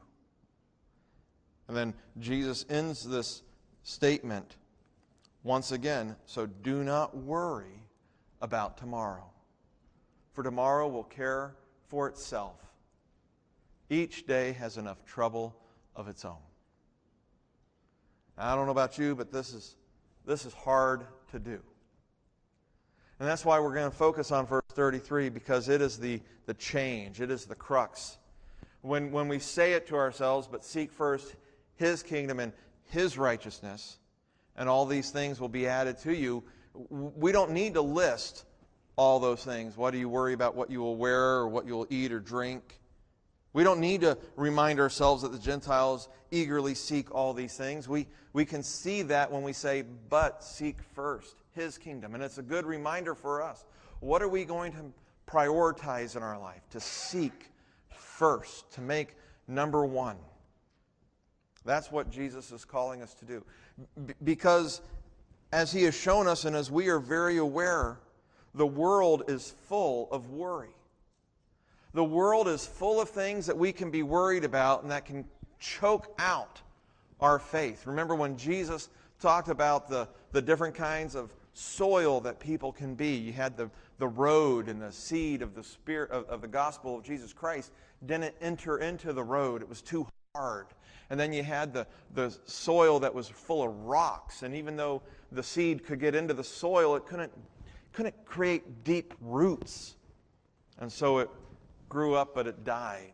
And 1.69 1.77
then 1.77 1.95
Jesus 2.19 2.65
ends 2.69 3.05
this 3.05 3.43
statement 3.83 4.57
once 5.45 5.73
again, 5.73 6.17
so 6.25 6.47
do 6.47 6.83
not 6.83 7.17
worry 7.17 7.87
about 8.41 8.79
tomorrow, 8.79 9.31
for 10.33 10.43
tomorrow 10.43 10.89
will 10.89 11.05
care 11.05 11.55
for 11.87 12.09
itself. 12.09 12.57
Each 13.91 14.27
day 14.27 14.53
has 14.53 14.79
enough 14.79 15.05
trouble 15.05 15.55
of 15.95 16.09
its 16.09 16.25
own. 16.25 16.39
I 18.37 18.57
don't 18.57 18.65
know 18.65 18.73
about 18.73 18.99
you, 18.99 19.15
but 19.15 19.31
this 19.31 19.53
is, 19.53 19.77
this 20.27 20.47
is 20.47 20.55
hard 20.55 21.05
to 21.31 21.39
do. 21.39 21.61
And 23.21 23.29
that's 23.29 23.45
why 23.45 23.61
we're 23.61 23.75
going 23.75 23.91
to 23.91 23.97
focus 23.97 24.33
on 24.33 24.47
verse 24.47 24.65
33 24.73 25.29
because 25.29 25.69
it 25.69 25.81
is 25.81 25.99
the, 25.99 26.21
the 26.47 26.55
change, 26.55 27.21
it 27.21 27.31
is 27.31 27.45
the 27.45 27.55
crux. 27.55 28.17
When, 28.81 29.13
when 29.13 29.29
we 29.29 29.39
say 29.39 29.75
it 29.75 29.87
to 29.89 29.97
ourselves, 29.97 30.49
but 30.51 30.65
seek 30.65 30.91
first 30.91 31.37
His 31.77 32.03
kingdom 32.03 32.41
and 32.41 32.53
His 32.85 33.17
righteousness, 33.17 33.99
and 34.57 34.69
all 34.69 34.87
these 34.87 35.11
things 35.11 35.41
will 35.41 35.49
be 35.49 35.67
added 35.67 35.99
to 35.99 36.15
you, 36.15 36.45
we 36.91 37.33
don't 37.33 37.53
need 37.53 37.75
to 37.75 37.81
list 37.81 38.45
all 38.97 39.21
those 39.21 39.45
things. 39.45 39.77
Why 39.77 39.91
do 39.91 39.99
you 39.99 40.09
worry 40.09 40.33
about 40.33 40.55
what 40.55 40.71
you 40.71 40.81
will 40.81 40.97
wear 40.97 41.21
or 41.21 41.49
what 41.49 41.67
you 41.67 41.75
will 41.75 41.87
eat 41.91 42.13
or 42.13 42.21
drink? 42.21 42.81
We 43.53 43.63
don't 43.63 43.81
need 43.81 44.01
to 44.01 44.19
remind 44.37 44.81
ourselves 44.81 45.23
that 45.23 45.33
the 45.33 45.39
Gentiles 45.39 46.09
eagerly 46.31 46.75
seek 46.75 47.15
all 47.15 47.33
these 47.33 47.57
things. 47.57 47.89
We, 47.89 48.09
we 48.33 48.45
can 48.45 48.63
see 48.63 49.03
that 49.03 49.31
when 49.31 49.43
we 49.43 49.53
say, 49.53 49.85
but 50.09 50.43
seek 50.43 50.83
first 50.95 51.37
his 51.55 51.79
kingdom. 51.79 52.15
And 52.15 52.23
it's 52.23 52.39
a 52.39 52.43
good 52.43 52.67
reminder 52.67 53.15
for 53.15 53.43
us. 53.43 53.65
What 54.01 54.23
are 54.23 54.29
we 54.29 54.45
going 54.45 54.73
to 54.73 54.93
prioritize 55.27 56.17
in 56.17 56.23
our 56.23 56.39
life? 56.39 56.63
To 56.71 56.81
seek 56.81 57.51
first, 57.89 58.73
to 58.73 58.81
make 58.81 59.15
number 59.47 59.85
one. 59.87 60.17
That's 61.65 61.91
what 61.91 62.11
Jesus 62.11 62.51
is 62.53 62.65
calling 62.65 63.03
us 63.03 63.15
to 63.15 63.25
do. 63.25 63.45
Because 64.23 64.81
as 65.53 65.73
he 65.73 65.85
has 65.85 65.95
shown 65.95 66.27
us, 66.27 66.45
and 66.45 66.57
as 66.57 66.71
we 66.71 66.89
are 66.89 66.99
very 66.99 67.39
aware, 67.39 67.99
the 68.55 68.67
world 68.67 69.25
is 69.29 69.55
full 69.69 70.09
of 70.11 70.31
worry. 70.31 70.75
The 71.93 72.05
world 72.05 72.49
is 72.49 72.67
full 72.67 73.01
of 73.01 73.09
things 73.09 73.47
that 73.47 73.57
we 73.57 73.73
can 73.73 73.91
be 73.91 74.03
worried 74.03 74.45
about 74.45 74.83
and 74.83 74.91
that 74.91 75.05
can 75.05 75.25
choke 75.61 76.13
out 76.19 76.61
our 77.21 77.39
faith. 77.39 77.87
Remember 77.87 78.15
when 78.15 78.37
Jesus 78.37 78.89
talked 79.21 79.49
about 79.49 79.89
the, 79.89 80.09
the 80.33 80.43
different 80.43 80.75
kinds 80.75 81.15
of 81.15 81.33
soil 81.53 82.21
that 82.21 82.41
people 82.41 82.73
can 82.73 82.95
be. 82.95 83.15
You 83.15 83.33
had 83.33 83.57
the, 83.57 83.71
the 83.99 84.09
road 84.09 84.69
and 84.69 84.83
the 84.83 84.91
seed 84.93 85.41
of 85.41 85.55
the 85.55 85.63
spirit 85.63 86.11
of, 86.11 86.25
of 86.27 86.41
the 86.41 86.49
gospel 86.49 86.99
of 86.99 87.05
Jesus 87.05 87.33
Christ 87.33 87.71
didn't 88.05 88.35
enter 88.41 88.79
into 88.79 89.13
the 89.13 89.23
road. 89.23 89.63
It 89.63 89.69
was 89.69 89.81
too 89.81 90.07
hard. 90.35 90.67
And 91.15 91.21
then 91.21 91.33
you 91.33 91.45
had 91.45 91.73
the, 91.73 91.87
the 92.13 92.37
soil 92.45 92.99
that 92.99 93.15
was 93.15 93.29
full 93.29 93.63
of 93.63 93.73
rocks. 93.85 94.43
And 94.43 94.53
even 94.53 94.75
though 94.75 95.01
the 95.31 95.45
seed 95.45 95.85
could 95.85 96.01
get 96.01 96.17
into 96.17 96.35
the 96.35 96.43
soil, 96.43 96.97
it 96.97 97.07
couldn't, 97.07 97.31
couldn't 97.93 98.25
create 98.25 98.83
deep 98.83 99.15
roots. 99.21 99.95
And 100.81 100.91
so 100.91 101.19
it 101.19 101.31
grew 101.89 102.17
up, 102.17 102.35
but 102.35 102.49
it 102.49 102.65
died. 102.65 103.13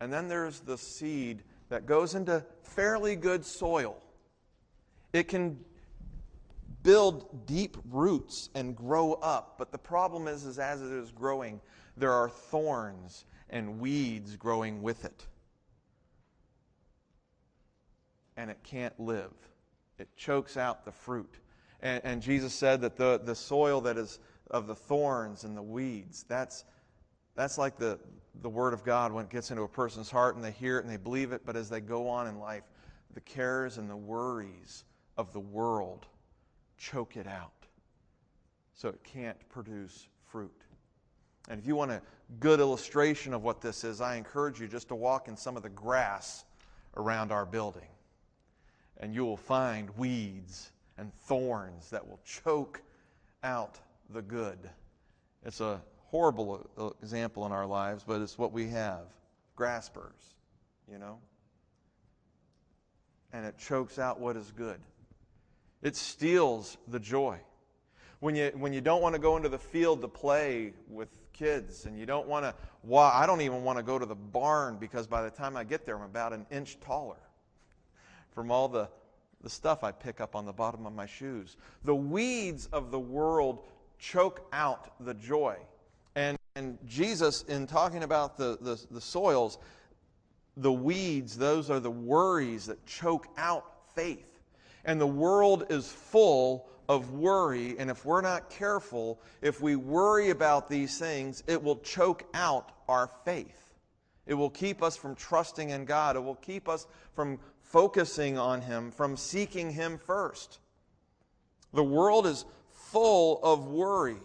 And 0.00 0.10
then 0.10 0.28
there's 0.28 0.60
the 0.60 0.78
seed 0.78 1.42
that 1.68 1.84
goes 1.84 2.14
into 2.14 2.42
fairly 2.62 3.16
good 3.16 3.44
soil. 3.44 4.02
It 5.12 5.28
can 5.28 5.62
build 6.82 7.44
deep 7.44 7.76
roots 7.90 8.48
and 8.54 8.74
grow 8.74 9.12
up, 9.20 9.56
but 9.58 9.72
the 9.72 9.76
problem 9.76 10.26
is, 10.26 10.46
is 10.46 10.58
as 10.58 10.80
it 10.80 10.90
is 10.90 11.10
growing, 11.10 11.60
there 11.98 12.12
are 12.12 12.30
thorns 12.30 13.26
and 13.50 13.78
weeds 13.78 14.36
growing 14.36 14.80
with 14.80 15.04
it. 15.04 15.26
And 18.36 18.50
it 18.50 18.58
can't 18.62 18.98
live. 18.98 19.32
It 19.98 20.08
chokes 20.16 20.56
out 20.56 20.84
the 20.84 20.92
fruit. 20.92 21.38
And, 21.80 22.00
and 22.04 22.22
Jesus 22.22 22.52
said 22.52 22.80
that 22.80 22.96
the, 22.96 23.20
the 23.22 23.34
soil 23.34 23.80
that 23.82 23.96
is 23.96 24.18
of 24.50 24.66
the 24.66 24.74
thorns 24.74 25.44
and 25.44 25.56
the 25.56 25.62
weeds, 25.62 26.24
that's 26.28 26.64
that's 27.34 27.58
like 27.58 27.76
the, 27.76 27.98
the 28.42 28.48
Word 28.48 28.72
of 28.74 28.84
God 28.84 29.12
when 29.12 29.24
it 29.24 29.30
gets 29.30 29.50
into 29.50 29.62
a 29.62 29.68
person's 29.68 30.10
heart 30.10 30.36
and 30.36 30.44
they 30.44 30.52
hear 30.52 30.78
it 30.78 30.84
and 30.84 30.92
they 30.92 30.96
believe 30.96 31.32
it, 31.32 31.42
but 31.44 31.56
as 31.56 31.68
they 31.68 31.80
go 31.80 32.08
on 32.08 32.26
in 32.26 32.38
life, 32.38 32.62
the 33.14 33.20
cares 33.20 33.78
and 33.78 33.90
the 33.90 33.96
worries 33.96 34.84
of 35.16 35.32
the 35.32 35.40
world 35.40 36.06
choke 36.78 37.16
it 37.16 37.26
out. 37.26 37.52
So 38.72 38.88
it 38.88 39.02
can't 39.04 39.36
produce 39.48 40.08
fruit. 40.26 40.62
And 41.48 41.60
if 41.60 41.66
you 41.66 41.76
want 41.76 41.90
a 41.90 42.00
good 42.40 42.60
illustration 42.60 43.34
of 43.34 43.42
what 43.42 43.60
this 43.60 43.84
is, 43.84 44.00
I 44.00 44.16
encourage 44.16 44.60
you 44.60 44.66
just 44.66 44.88
to 44.88 44.94
walk 44.94 45.28
in 45.28 45.36
some 45.36 45.56
of 45.56 45.62
the 45.62 45.68
grass 45.68 46.44
around 46.96 47.32
our 47.32 47.44
building. 47.44 47.88
And 49.00 49.14
you 49.14 49.24
will 49.24 49.36
find 49.36 49.90
weeds 49.96 50.72
and 50.98 51.12
thorns 51.26 51.90
that 51.90 52.06
will 52.06 52.20
choke 52.24 52.82
out 53.42 53.78
the 54.10 54.22
good. 54.22 54.58
It's 55.44 55.60
a 55.60 55.80
horrible 56.06 56.66
uh, 56.78 56.90
example 57.02 57.44
in 57.46 57.52
our 57.52 57.66
lives, 57.66 58.04
but 58.06 58.20
it's 58.20 58.38
what 58.38 58.52
we 58.52 58.68
have 58.68 59.02
graspers, 59.56 60.34
you 60.90 60.98
know? 60.98 61.18
And 63.32 63.44
it 63.44 63.58
chokes 63.58 63.98
out 63.98 64.20
what 64.20 64.36
is 64.36 64.52
good. 64.56 64.78
It 65.82 65.96
steals 65.96 66.78
the 66.88 67.00
joy. 67.00 67.38
When 68.20 68.36
you, 68.36 68.52
when 68.54 68.72
you 68.72 68.80
don't 68.80 69.02
want 69.02 69.14
to 69.14 69.20
go 69.20 69.36
into 69.36 69.48
the 69.48 69.58
field 69.58 70.00
to 70.00 70.08
play 70.08 70.72
with 70.88 71.08
kids 71.32 71.84
and 71.84 71.98
you 71.98 72.06
don't 72.06 72.26
want 72.26 72.44
to, 72.44 72.54
well, 72.84 73.10
I 73.12 73.26
don't 73.26 73.40
even 73.40 73.64
want 73.64 73.78
to 73.78 73.82
go 73.82 73.98
to 73.98 74.06
the 74.06 74.14
barn 74.14 74.78
because 74.78 75.06
by 75.06 75.22
the 75.22 75.30
time 75.30 75.56
I 75.56 75.64
get 75.64 75.84
there, 75.84 75.96
I'm 75.96 76.04
about 76.04 76.32
an 76.32 76.46
inch 76.50 76.78
taller 76.80 77.18
from 78.34 78.50
all 78.50 78.68
the, 78.68 78.88
the 79.42 79.50
stuff 79.50 79.84
I 79.84 79.92
pick 79.92 80.20
up 80.20 80.34
on 80.34 80.46
the 80.46 80.52
bottom 80.52 80.86
of 80.86 80.94
my 80.94 81.06
shoes. 81.06 81.56
The 81.84 81.94
weeds 81.94 82.68
of 82.72 82.90
the 82.90 83.00
world 83.00 83.64
choke 83.98 84.46
out 84.52 84.92
the 85.04 85.14
joy. 85.14 85.56
And, 86.14 86.38
and 86.56 86.78
Jesus, 86.86 87.42
in 87.42 87.66
talking 87.66 88.02
about 88.02 88.36
the, 88.36 88.58
the, 88.60 88.80
the 88.90 89.00
soils, 89.00 89.58
the 90.56 90.72
weeds, 90.72 91.36
those 91.36 91.70
are 91.70 91.80
the 91.80 91.90
worries 91.90 92.66
that 92.66 92.84
choke 92.86 93.26
out 93.36 93.64
faith. 93.94 94.40
And 94.84 95.00
the 95.00 95.06
world 95.06 95.66
is 95.70 95.90
full 95.90 96.68
of 96.88 97.12
worry. 97.12 97.76
And 97.78 97.90
if 97.90 98.04
we're 98.04 98.20
not 98.20 98.50
careful, 98.50 99.20
if 99.40 99.60
we 99.60 99.76
worry 99.76 100.30
about 100.30 100.68
these 100.68 100.98
things, 100.98 101.42
it 101.46 101.62
will 101.62 101.76
choke 101.76 102.24
out 102.34 102.72
our 102.88 103.10
faith. 103.24 103.72
It 104.26 104.34
will 104.34 104.50
keep 104.50 104.82
us 104.82 104.96
from 104.96 105.14
trusting 105.14 105.70
in 105.70 105.84
God. 105.84 106.16
It 106.16 106.24
will 106.24 106.34
keep 106.36 106.68
us 106.68 106.86
from 107.14 107.38
focusing 107.74 108.38
on 108.38 108.60
Him, 108.60 108.92
from 108.92 109.16
seeking 109.16 109.68
Him 109.68 109.98
first. 109.98 110.60
The 111.72 111.82
world 111.82 112.24
is 112.24 112.44
full 112.70 113.40
of 113.42 113.66
worry. 113.66 114.22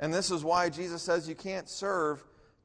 And 0.00 0.12
this 0.12 0.30
is 0.30 0.44
why 0.44 0.68
Jesus 0.68 1.00
says 1.00 1.26
you 1.26 1.34
can't 1.34 1.66
serve 1.66 2.22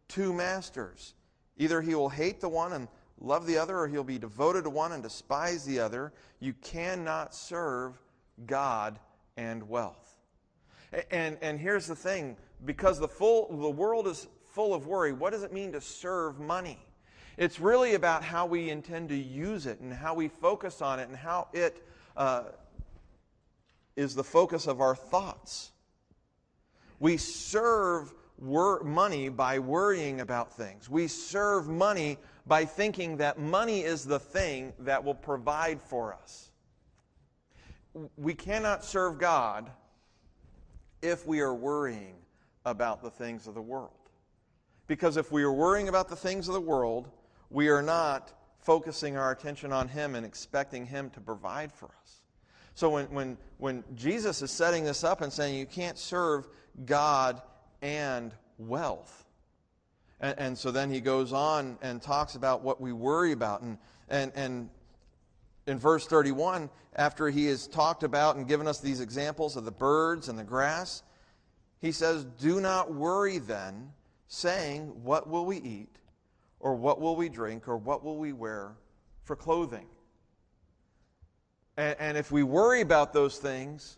two 0.10 0.34
masters. 0.34 1.14
Either 1.58 1.80
he 1.82 1.96
will 1.96 2.10
hate 2.10 2.42
the 2.42 2.50
one 2.50 2.74
and 2.74 2.90
love 3.22 3.48
the 3.48 3.58
other, 3.58 3.80
or 3.80 3.88
he'll 3.88 4.04
be 4.04 4.20
devoted 4.20 4.66
to 4.66 4.70
one 4.70 4.92
and 4.92 5.02
despise 5.02 5.64
the 5.64 5.80
other. 5.80 6.12
You 6.42 6.52
cannot 6.62 7.34
serve 7.34 7.98
God 8.46 9.00
and 9.38 9.70
wealth. 9.70 10.18
And, 11.12 11.38
and 11.42 11.58
here's 11.58 11.88
the 11.88 11.96
thing 11.96 12.36
because 12.66 13.00
the, 13.00 13.08
full, 13.08 13.48
the 13.58 13.70
world 13.70 14.06
is 14.10 14.28
full 14.44 14.74
of 14.74 14.86
worry, 14.86 15.14
what 15.14 15.32
does 15.32 15.44
it 15.44 15.54
mean 15.54 15.72
to 15.72 15.80
serve 15.80 16.42
money? 16.42 16.78
It's 17.38 17.60
really 17.60 17.94
about 17.94 18.24
how 18.24 18.46
we 18.46 18.70
intend 18.70 19.10
to 19.10 19.16
use 19.16 19.66
it 19.66 19.80
and 19.80 19.94
how 19.94 20.14
we 20.14 20.28
focus 20.28 20.82
on 20.82 21.00
it 21.00 21.08
and 21.08 21.18
how 21.18 21.48
it 21.54 21.86
uh, 22.18 22.44
is 23.96 24.16
the 24.16 24.24
focus 24.24 24.68
of 24.68 24.82
our 24.82 24.96
thoughts. 24.96 25.72
We 27.00 27.18
serve 27.18 28.14
wor- 28.38 28.84
money 28.84 29.30
by 29.30 29.60
worrying 29.60 30.22
about 30.22 30.54
things. 30.54 30.90
We 30.90 31.08
serve 31.08 31.68
money 31.68 32.18
by 32.46 32.66
thinking 32.66 33.18
that 33.18 33.40
money 33.40 33.82
is 33.82 34.04
the 34.06 34.20
thing 34.20 34.74
that 34.80 35.04
will 35.04 35.16
provide 35.16 35.82
for 35.82 36.14
us. 36.14 36.50
We 38.18 38.34
cannot 38.34 38.84
serve 38.84 39.20
God 39.20 39.70
if 41.02 41.26
we 41.26 41.42
are 41.42 41.54
worrying 41.54 42.16
about 42.66 43.02
the 43.02 43.10
things 43.10 43.48
of 43.48 43.54
the 43.54 43.62
world. 43.62 43.92
Because 44.88 45.18
if 45.18 45.32
we 45.32 45.44
are 45.44 45.52
worrying 45.52 45.90
about 45.90 46.10
the 46.10 46.16
things 46.16 46.48
of 46.48 46.54
the 46.54 46.62
world, 46.62 47.10
we 47.52 47.70
are 47.70 47.82
not 47.82 48.34
focusing 48.60 49.18
our 49.18 49.32
attention 49.32 49.72
on 49.72 49.88
Him 49.88 50.16
and 50.16 50.26
expecting 50.26 50.86
Him 50.86 51.10
to 51.12 51.22
provide 51.22 51.72
for 51.72 51.88
us. 52.02 52.22
So 52.74 52.90
when, 52.90 53.06
when, 53.08 53.38
when 53.58 53.84
Jesus 53.96 54.42
is 54.42 54.52
setting 54.52 54.86
this 54.86 55.04
up 55.04 55.22
and 55.22 55.32
saying 55.32 55.60
you 55.60 55.66
can't 55.66 55.98
serve 55.98 56.48
God 56.86 57.42
and 57.82 58.34
wealth. 58.58 59.26
And, 60.20 60.40
and, 60.40 60.58
so 60.58 60.72
then 60.72 60.90
he 60.90 61.02
goes 61.02 61.34
on 61.34 61.78
and 61.82 62.02
talks 62.02 62.36
about 62.36 62.62
what 62.62 62.80
we 62.80 62.94
worry 62.94 63.32
about. 63.32 63.62
And, 63.62 63.78
and, 64.08 64.32
and 64.36 64.70
in 65.68 65.80
verse 65.80 66.06
31, 66.06 66.70
after 66.96 67.30
he 67.30 67.48
has 67.48 67.68
talked 67.68 68.04
about 68.04 68.36
and 68.36 68.48
given 68.48 68.68
us 68.68 68.80
these 68.80 69.02
examples 69.02 69.56
of 69.56 69.66
the 69.66 69.72
birds 69.72 70.30
and 70.30 70.38
the 70.38 70.44
grass, 70.44 71.04
he 71.80 71.92
says, 71.92 72.24
Do 72.40 72.62
not 72.62 72.94
worry 72.94 73.40
then, 73.40 73.92
saying, 74.28 75.04
What 75.04 75.28
will 75.28 75.46
we 75.46 75.58
eat? 75.58 75.98
Or 76.62 76.76
what 76.76 77.02
will 77.02 77.16
we 77.16 77.28
drink? 77.28 77.68
Or 77.68 77.76
what 77.76 78.04
will 78.04 78.18
we 78.18 78.32
wear 78.32 78.78
for 79.24 79.36
clothing? 79.36 79.88
And, 81.76 81.96
and 82.00 82.18
if 82.18 82.32
we 82.32 82.44
worry 82.44 82.82
about 82.82 83.12
those 83.12 83.38
things, 83.38 83.98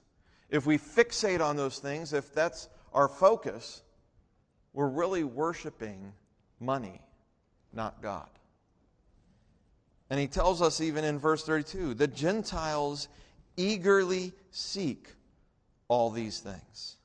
if 0.50 0.66
we 0.66 0.78
fixate 0.78 1.42
on 1.42 1.58
those 1.58 1.80
things, 1.80 2.14
if 2.14 2.34
that's 2.34 2.70
our 2.94 3.08
focus, 3.08 3.84
we're 4.72 4.88
really 4.88 5.24
worshiping 5.24 6.14
money, 6.60 7.02
not 7.74 8.02
God. 8.02 8.30
And 10.10 10.20
he 10.20 10.28
tells 10.28 10.62
us 10.62 10.80
even 10.80 11.04
in 11.04 11.20
verse 11.20 11.44
32 11.44 11.96
the 11.96 12.08
Gentiles 12.08 13.08
eagerly 13.58 14.32
seek 14.52 15.08
all 15.88 16.10
these 16.10 16.40
things. 16.40 16.98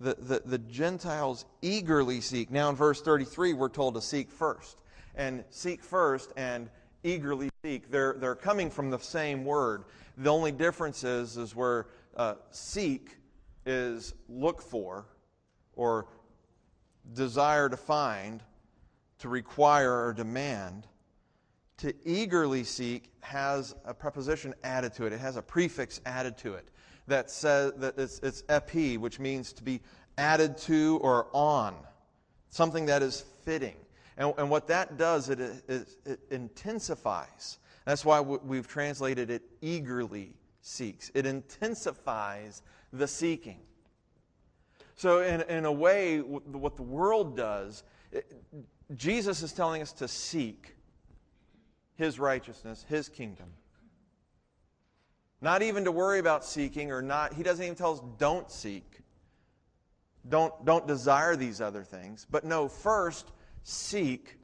The, 0.00 0.14
the, 0.14 0.42
the 0.44 0.58
Gentiles 0.58 1.44
eagerly 1.60 2.20
seek. 2.20 2.50
Now, 2.50 2.70
in 2.70 2.76
verse 2.76 3.00
33, 3.00 3.52
we're 3.52 3.68
told 3.68 3.94
to 3.94 4.00
seek 4.00 4.30
first. 4.30 4.78
And 5.14 5.44
seek 5.50 5.82
first 5.82 6.32
and 6.36 6.70
eagerly 7.02 7.50
seek, 7.64 7.90
they're, 7.90 8.14
they're 8.18 8.36
coming 8.36 8.70
from 8.70 8.90
the 8.90 8.98
same 8.98 9.44
word. 9.44 9.84
The 10.16 10.30
only 10.30 10.52
difference 10.52 11.02
is, 11.02 11.36
is 11.36 11.54
where 11.54 11.86
uh, 12.16 12.34
seek 12.50 13.16
is 13.66 14.14
look 14.28 14.62
for 14.62 15.06
or 15.74 16.06
desire 17.14 17.68
to 17.68 17.76
find, 17.76 18.42
to 19.18 19.28
require 19.28 20.06
or 20.06 20.12
demand. 20.12 20.86
To 21.78 21.94
eagerly 22.04 22.64
seek 22.64 23.10
has 23.20 23.74
a 23.84 23.94
preposition 23.94 24.54
added 24.62 24.94
to 24.94 25.06
it, 25.06 25.12
it 25.12 25.20
has 25.20 25.36
a 25.36 25.42
prefix 25.42 26.00
added 26.06 26.36
to 26.38 26.54
it 26.54 26.68
that 27.08 27.30
says 27.30 27.72
that 27.78 27.98
it's, 27.98 28.20
it's 28.20 28.44
epi, 28.48 28.96
which 28.96 29.18
means 29.18 29.52
to 29.54 29.62
be 29.62 29.80
added 30.16 30.56
to 30.58 30.98
or 31.02 31.28
on, 31.32 31.74
something 32.50 32.86
that 32.86 33.02
is 33.02 33.24
fitting. 33.44 33.76
And, 34.16 34.34
and 34.38 34.50
what 34.50 34.66
that 34.68 34.96
does, 34.96 35.28
it, 35.28 35.40
it, 35.40 35.88
it 36.04 36.20
intensifies. 36.30 37.58
That's 37.84 38.04
why 38.04 38.20
we've 38.20 38.66
translated 38.66 39.30
it 39.30 39.42
eagerly 39.62 40.34
seeks. 40.60 41.10
It 41.14 41.24
intensifies 41.24 42.62
the 42.92 43.06
seeking. 43.06 43.60
So, 44.96 45.22
in, 45.22 45.42
in 45.42 45.64
a 45.64 45.72
way, 45.72 46.18
what 46.18 46.76
the 46.76 46.82
world 46.82 47.36
does, 47.36 47.84
it, 48.10 48.26
Jesus 48.96 49.42
is 49.42 49.52
telling 49.52 49.80
us 49.80 49.92
to 49.94 50.08
seek 50.08 50.74
his 51.94 52.18
righteousness, 52.18 52.84
his 52.88 53.08
kingdom. 53.08 53.46
Not 55.40 55.62
even 55.62 55.84
to 55.84 55.92
worry 55.92 56.18
about 56.18 56.44
seeking 56.44 56.90
or 56.90 57.00
not. 57.00 57.32
He 57.32 57.42
doesn't 57.42 57.64
even 57.64 57.76
tell 57.76 57.92
us 57.92 58.00
don't 58.18 58.50
seek. 58.50 59.00
Don't, 60.28 60.64
don't 60.64 60.86
desire 60.86 61.36
these 61.36 61.60
other 61.60 61.84
things. 61.84 62.26
But 62.30 62.44
no, 62.44 62.68
first 62.68 63.30
seek 63.62 64.36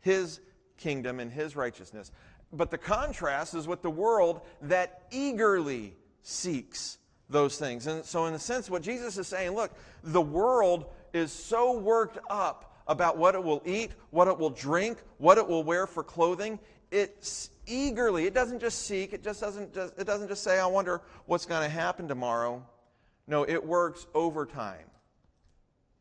his 0.00 0.40
kingdom 0.76 1.20
and 1.20 1.32
his 1.32 1.56
righteousness. 1.56 2.12
But 2.52 2.70
the 2.70 2.78
contrast 2.78 3.54
is 3.54 3.66
with 3.66 3.82
the 3.82 3.90
world 3.90 4.42
that 4.62 5.02
eagerly 5.10 5.94
seeks 6.22 6.98
those 7.30 7.56
things. 7.58 7.86
And 7.86 8.04
so, 8.04 8.26
in 8.26 8.34
a 8.34 8.38
sense, 8.38 8.68
what 8.68 8.82
Jesus 8.82 9.16
is 9.16 9.26
saying 9.26 9.52
look, 9.52 9.72
the 10.02 10.20
world 10.20 10.86
is 11.14 11.32
so 11.32 11.78
worked 11.78 12.18
up 12.28 12.76
about 12.86 13.16
what 13.16 13.34
it 13.34 13.42
will 13.42 13.62
eat, 13.64 13.92
what 14.10 14.28
it 14.28 14.38
will 14.38 14.50
drink, 14.50 14.98
what 15.18 15.38
it 15.38 15.48
will 15.48 15.64
wear 15.64 15.86
for 15.86 16.02
clothing. 16.02 16.58
It's 16.90 17.50
eagerly. 17.66 18.26
It 18.26 18.34
doesn't 18.34 18.60
just 18.60 18.86
seek. 18.86 19.12
It 19.12 19.22
just 19.22 19.40
doesn't. 19.40 19.74
Just, 19.74 19.98
it 19.98 20.04
doesn't 20.04 20.28
just 20.28 20.42
say, 20.42 20.58
"I 20.58 20.66
wonder 20.66 21.02
what's 21.26 21.46
going 21.46 21.62
to 21.62 21.68
happen 21.68 22.08
tomorrow." 22.08 22.64
No, 23.26 23.44
it 23.44 23.64
works 23.64 24.06
overtime, 24.14 24.90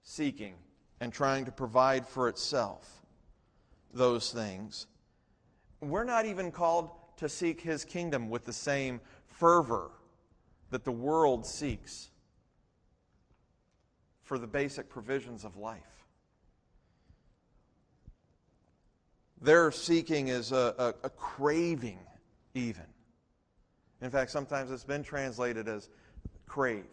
seeking 0.04 0.56
and 1.00 1.12
trying 1.14 1.46
to 1.46 1.52
provide 1.52 2.08
for 2.08 2.28
itself 2.28 3.04
those 3.94 4.32
things. 4.32 4.88
We're 5.82 6.04
not 6.04 6.26
even 6.26 6.52
called 6.52 6.90
to 7.18 7.30
seek 7.30 7.62
His 7.62 7.86
kingdom 7.86 8.30
with 8.30 8.46
the 8.46 8.54
same 8.54 9.02
fervor 9.28 9.92
that 10.70 10.84
the 10.84 10.92
world 10.92 11.46
seeks 11.46 12.10
for 14.24 14.38
the 14.38 14.48
basic 14.48 14.90
provisions 14.90 15.44
of 15.44 15.58
life. 15.58 16.01
Their 19.42 19.72
seeking 19.72 20.28
is 20.28 20.52
a, 20.52 20.76
a, 20.78 21.08
a 21.08 21.10
craving, 21.10 22.00
even. 22.54 22.86
In 24.02 24.12
fact, 24.12 24.32
sometimes 24.32 24.72
it's 24.72 24.84
been 24.84 25.04
translated 25.04 25.68
as 25.68 25.90
crave, 26.48 26.86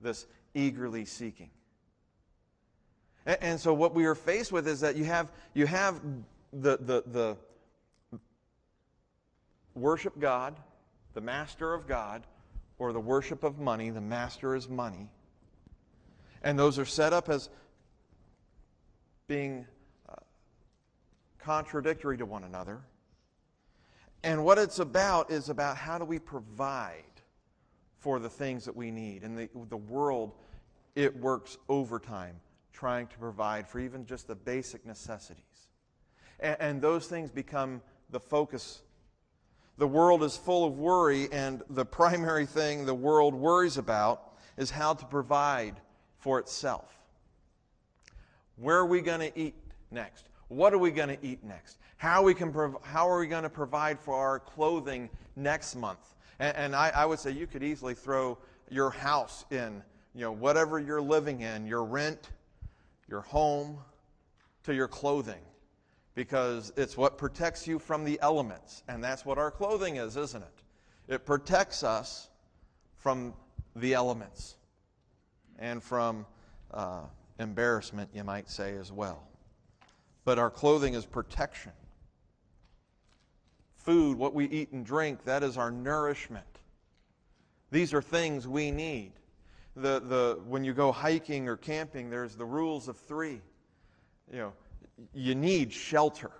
this 0.00 0.26
eagerly 0.54 1.04
seeking. 1.04 1.50
And, 3.26 3.38
and, 3.40 3.60
so 3.60 3.74
what 3.74 3.94
we 3.94 4.04
are 4.06 4.14
faced 4.14 4.52
with 4.52 4.66
is 4.66 4.80
that 4.80 4.96
you 4.96 5.04
have, 5.04 5.30
you 5.52 5.66
have 5.66 6.00
the, 6.52 6.78
the, 6.78 7.02
the 7.06 7.36
worship 9.74 10.18
God, 10.18 10.56
the 11.14 11.20
master 11.20 11.74
of 11.74 11.86
God, 11.86 12.22
or 12.78 12.92
the 12.92 13.00
worship 13.00 13.44
of 13.44 13.58
money, 13.58 13.90
the 13.90 14.00
master 14.00 14.54
is 14.54 14.68
money. 14.68 15.08
And 16.42 16.58
those 16.58 16.78
are 16.78 16.84
set 16.84 17.12
up 17.12 17.28
as 17.28 17.48
being 19.26 19.66
contradictory 21.44 22.16
to 22.18 22.26
one 22.26 22.44
another. 22.44 22.80
And 24.22 24.44
what 24.44 24.56
it's 24.58 24.78
about 24.78 25.30
is 25.30 25.50
about 25.50 25.76
how 25.76 25.98
do 25.98 26.04
we 26.04 26.18
provide 26.18 27.02
for 27.98 28.18
the 28.18 28.30
things 28.30 28.64
that 28.64 28.74
we 28.74 28.90
need. 28.90 29.22
And 29.22 29.38
the, 29.38 29.48
the 29.68 29.76
world, 29.76 30.32
it 30.94 31.14
works 31.16 31.58
overtime 31.68 32.36
trying 32.72 33.06
to 33.06 33.18
provide 33.18 33.68
for 33.68 33.78
even 33.78 34.06
just 34.06 34.26
the 34.26 34.34
basic 34.34 34.84
necessities. 34.86 35.68
And, 36.40 36.56
and 36.60 36.82
those 36.82 37.06
things 37.06 37.30
become 37.30 37.82
the 38.10 38.20
focus. 38.20 38.82
The 39.76 39.86
world 39.86 40.22
is 40.22 40.36
full 40.36 40.64
of 40.66 40.78
worry, 40.78 41.28
and 41.30 41.62
the 41.68 41.84
primary 41.84 42.46
thing 42.46 42.86
the 42.86 42.94
world 42.94 43.34
worries 43.34 43.76
about 43.76 44.34
is 44.56 44.70
how 44.70 44.94
to 44.94 45.04
provide 45.06 45.80
for 46.18 46.38
itself. 46.38 46.90
Where 48.56 48.76
are 48.76 48.86
we 48.86 49.00
going 49.00 49.20
to 49.20 49.38
eat 49.38 49.54
next? 49.90 50.28
What 50.54 50.72
are 50.72 50.78
we 50.78 50.92
going 50.92 51.08
to 51.08 51.18
eat 51.26 51.42
next? 51.42 51.78
How, 51.96 52.22
we 52.22 52.32
can 52.32 52.52
prov- 52.52 52.78
how 52.84 53.10
are 53.10 53.18
we 53.18 53.26
going 53.26 53.42
to 53.42 53.50
provide 53.50 53.98
for 53.98 54.14
our 54.14 54.38
clothing 54.38 55.10
next 55.34 55.74
month? 55.74 56.14
And, 56.38 56.56
and 56.56 56.76
I, 56.76 56.92
I 56.94 57.06
would 57.06 57.18
say 57.18 57.32
you 57.32 57.48
could 57.48 57.64
easily 57.64 57.94
throw 57.94 58.38
your 58.70 58.90
house 58.90 59.44
in, 59.50 59.82
you 60.14 60.20
know, 60.20 60.30
whatever 60.30 60.78
you're 60.78 61.02
living 61.02 61.40
in, 61.40 61.66
your 61.66 61.82
rent, 61.82 62.30
your 63.08 63.22
home, 63.22 63.78
to 64.62 64.72
your 64.72 64.86
clothing, 64.86 65.40
because 66.14 66.72
it's 66.76 66.96
what 66.96 67.18
protects 67.18 67.66
you 67.66 67.80
from 67.80 68.04
the 68.04 68.16
elements. 68.22 68.84
And 68.86 69.02
that's 69.02 69.26
what 69.26 69.38
our 69.38 69.50
clothing 69.50 69.96
is, 69.96 70.16
isn't 70.16 70.42
it? 70.42 71.14
It 71.14 71.26
protects 71.26 71.82
us 71.82 72.28
from 72.96 73.34
the 73.74 73.94
elements 73.94 74.54
and 75.58 75.82
from 75.82 76.26
uh, 76.72 77.00
embarrassment, 77.40 78.10
you 78.14 78.22
might 78.22 78.48
say, 78.48 78.76
as 78.76 78.92
well 78.92 79.26
but 80.24 80.38
our 80.38 80.50
clothing 80.50 80.94
is 80.94 81.04
protection. 81.04 81.72
Food, 83.76 84.16
what 84.16 84.34
we 84.34 84.46
eat 84.46 84.72
and 84.72 84.84
drink, 84.84 85.24
that 85.24 85.42
is 85.42 85.58
our 85.58 85.70
nourishment. 85.70 86.46
These 87.70 87.92
are 87.92 88.00
things 88.00 88.48
we 88.48 88.70
need. 88.70 89.12
The, 89.76 90.00
the, 90.00 90.40
when 90.46 90.64
you 90.64 90.72
go 90.72 90.92
hiking 90.92 91.48
or 91.48 91.56
camping, 91.56 92.08
there's 92.08 92.36
the 92.36 92.44
rules 92.44 92.88
of 92.88 92.96
three. 92.96 93.40
You 94.32 94.38
know, 94.38 94.52
you 95.12 95.34
need 95.34 95.72
shelter. 95.72 96.30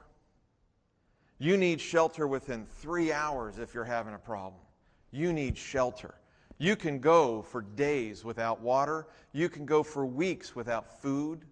You 1.38 1.57
need 1.57 1.81
shelter 1.81 2.27
within 2.27 2.64
three 2.64 3.12
hours 3.12 3.59
if 3.59 3.75
you're 3.75 3.85
having 3.85 4.14
a 4.14 4.18
problem. 4.18 4.62
You 5.11 5.33
need 5.33 5.59
shelter. 5.59 6.14
You 6.59 6.77
can 6.77 7.01
go 7.01 7.42
for 7.42 7.61
days 7.61 8.25
without 8.25 8.61
water. 8.61 9.09
You 9.33 9.49
can 9.49 9.66
go 9.66 9.83
for 9.83 10.07
weeks 10.07 10.55
without 10.55 11.03
food 11.03 11.44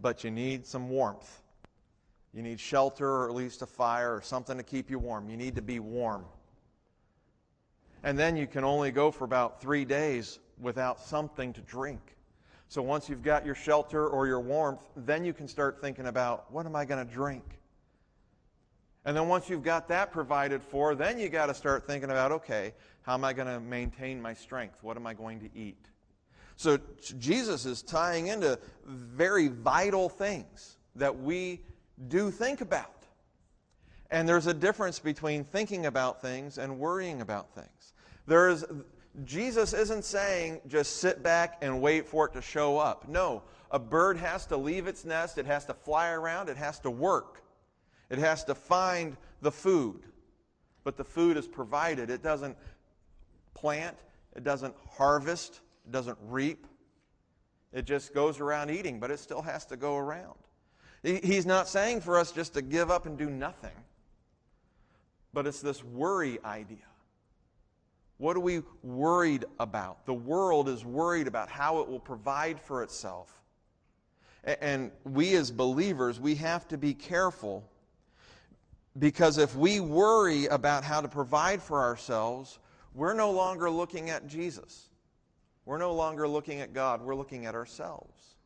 but 0.00 0.24
you 0.24 0.30
need 0.30 0.66
some 0.66 0.88
warmth. 0.88 1.40
You 2.32 2.42
need 2.42 2.58
shelter 2.58 3.08
or 3.08 3.28
at 3.28 3.34
least 3.34 3.62
a 3.62 3.66
fire 3.66 4.14
or 4.14 4.22
something 4.22 4.56
to 4.56 4.62
keep 4.62 4.90
you 4.90 4.98
warm. 4.98 5.28
You 5.28 5.36
need 5.36 5.54
to 5.56 5.62
be 5.62 5.80
warm. 5.80 6.24
And 8.02 8.18
then 8.18 8.36
you 8.36 8.46
can 8.46 8.64
only 8.64 8.90
go 8.90 9.10
for 9.10 9.24
about 9.24 9.60
three 9.60 9.84
days 9.84 10.38
without 10.60 11.00
something 11.00 11.52
to 11.52 11.60
drink. 11.60 12.00
So 12.68 12.80
once 12.80 13.08
you've 13.08 13.22
got 13.22 13.44
your 13.44 13.54
shelter 13.54 14.08
or 14.08 14.26
your 14.26 14.40
warmth, 14.40 14.80
then 14.96 15.24
you 15.24 15.34
can 15.34 15.46
start 15.46 15.80
thinking 15.80 16.06
about 16.06 16.50
what 16.50 16.64
am 16.64 16.74
I 16.74 16.84
going 16.86 17.06
to 17.06 17.12
drink? 17.12 17.44
And 19.04 19.16
then 19.16 19.28
once 19.28 19.50
you've 19.50 19.62
got 19.62 19.88
that 19.88 20.10
provided 20.10 20.62
for, 20.62 20.94
then 20.94 21.18
you 21.18 21.28
got 21.28 21.46
to 21.46 21.54
start 21.54 21.86
thinking 21.86 22.10
about 22.10 22.32
okay, 22.32 22.72
how 23.02 23.14
am 23.14 23.24
I 23.24 23.32
going 23.32 23.48
to 23.48 23.60
maintain 23.60 24.22
my 24.22 24.32
strength? 24.32 24.78
What 24.82 24.96
am 24.96 25.06
I 25.06 25.12
going 25.12 25.40
to 25.40 25.50
eat? 25.54 25.84
So 26.56 26.78
Jesus 27.18 27.66
is 27.66 27.82
tying 27.82 28.28
into 28.28 28.58
very 28.86 29.48
vital 29.48 30.08
things 30.08 30.76
that 30.96 31.18
we 31.18 31.60
do 32.08 32.30
think 32.30 32.60
about. 32.60 33.06
And 34.10 34.28
there's 34.28 34.46
a 34.46 34.54
difference 34.54 34.98
between 34.98 35.42
thinking 35.42 35.86
about 35.86 36.20
things 36.20 36.58
and 36.58 36.78
worrying 36.78 37.20
about 37.22 37.54
things. 37.54 37.94
There's 38.26 38.64
Jesus 39.24 39.72
isn't 39.72 40.04
saying 40.04 40.60
just 40.68 40.98
sit 40.98 41.22
back 41.22 41.58
and 41.60 41.80
wait 41.80 42.06
for 42.06 42.26
it 42.26 42.32
to 42.34 42.42
show 42.42 42.78
up. 42.78 43.08
No, 43.08 43.42
a 43.70 43.78
bird 43.78 44.16
has 44.18 44.46
to 44.46 44.56
leave 44.56 44.86
its 44.86 45.04
nest, 45.04 45.38
it 45.38 45.46
has 45.46 45.64
to 45.66 45.74
fly 45.74 46.10
around, 46.10 46.48
it 46.48 46.56
has 46.56 46.78
to 46.80 46.90
work. 46.90 47.42
It 48.10 48.18
has 48.18 48.44
to 48.44 48.54
find 48.54 49.16
the 49.40 49.50
food. 49.50 50.02
But 50.84 50.98
the 50.98 51.04
food 51.04 51.38
is 51.38 51.46
provided. 51.46 52.10
It 52.10 52.22
doesn't 52.22 52.56
plant, 53.54 53.96
it 54.36 54.44
doesn't 54.44 54.74
harvest, 54.90 55.60
it 55.84 55.92
doesn't 55.92 56.18
reap. 56.28 56.66
It 57.72 57.86
just 57.86 58.12
goes 58.12 58.40
around 58.40 58.70
eating, 58.70 59.00
but 59.00 59.10
it 59.10 59.18
still 59.18 59.42
has 59.42 59.64
to 59.66 59.76
go 59.76 59.96
around. 59.96 60.38
He's 61.02 61.46
not 61.46 61.68
saying 61.68 62.02
for 62.02 62.18
us 62.18 62.30
just 62.30 62.54
to 62.54 62.62
give 62.62 62.90
up 62.90 63.06
and 63.06 63.18
do 63.18 63.28
nothing, 63.28 63.74
but 65.32 65.46
it's 65.46 65.60
this 65.60 65.82
worry 65.82 66.38
idea. 66.44 66.76
What 68.18 68.36
are 68.36 68.40
we 68.40 68.62
worried 68.84 69.44
about? 69.58 70.06
The 70.06 70.14
world 70.14 70.68
is 70.68 70.84
worried 70.84 71.26
about 71.26 71.48
how 71.48 71.80
it 71.80 71.88
will 71.88 71.98
provide 71.98 72.60
for 72.60 72.84
itself. 72.84 73.42
And 74.44 74.92
we 75.02 75.34
as 75.34 75.50
believers, 75.50 76.20
we 76.20 76.36
have 76.36 76.68
to 76.68 76.78
be 76.78 76.94
careful 76.94 77.64
because 78.98 79.38
if 79.38 79.56
we 79.56 79.80
worry 79.80 80.46
about 80.46 80.84
how 80.84 81.00
to 81.00 81.08
provide 81.08 81.62
for 81.62 81.80
ourselves, 81.80 82.60
we're 82.94 83.14
no 83.14 83.30
longer 83.30 83.70
looking 83.70 84.10
at 84.10 84.28
Jesus. 84.28 84.88
We're 85.64 85.78
no 85.78 85.92
longer 85.92 86.26
looking 86.26 86.60
at 86.60 86.72
God. 86.72 87.02
We're 87.02 87.14
looking 87.14 87.46
at 87.46 87.54
ourselves. 87.54 88.36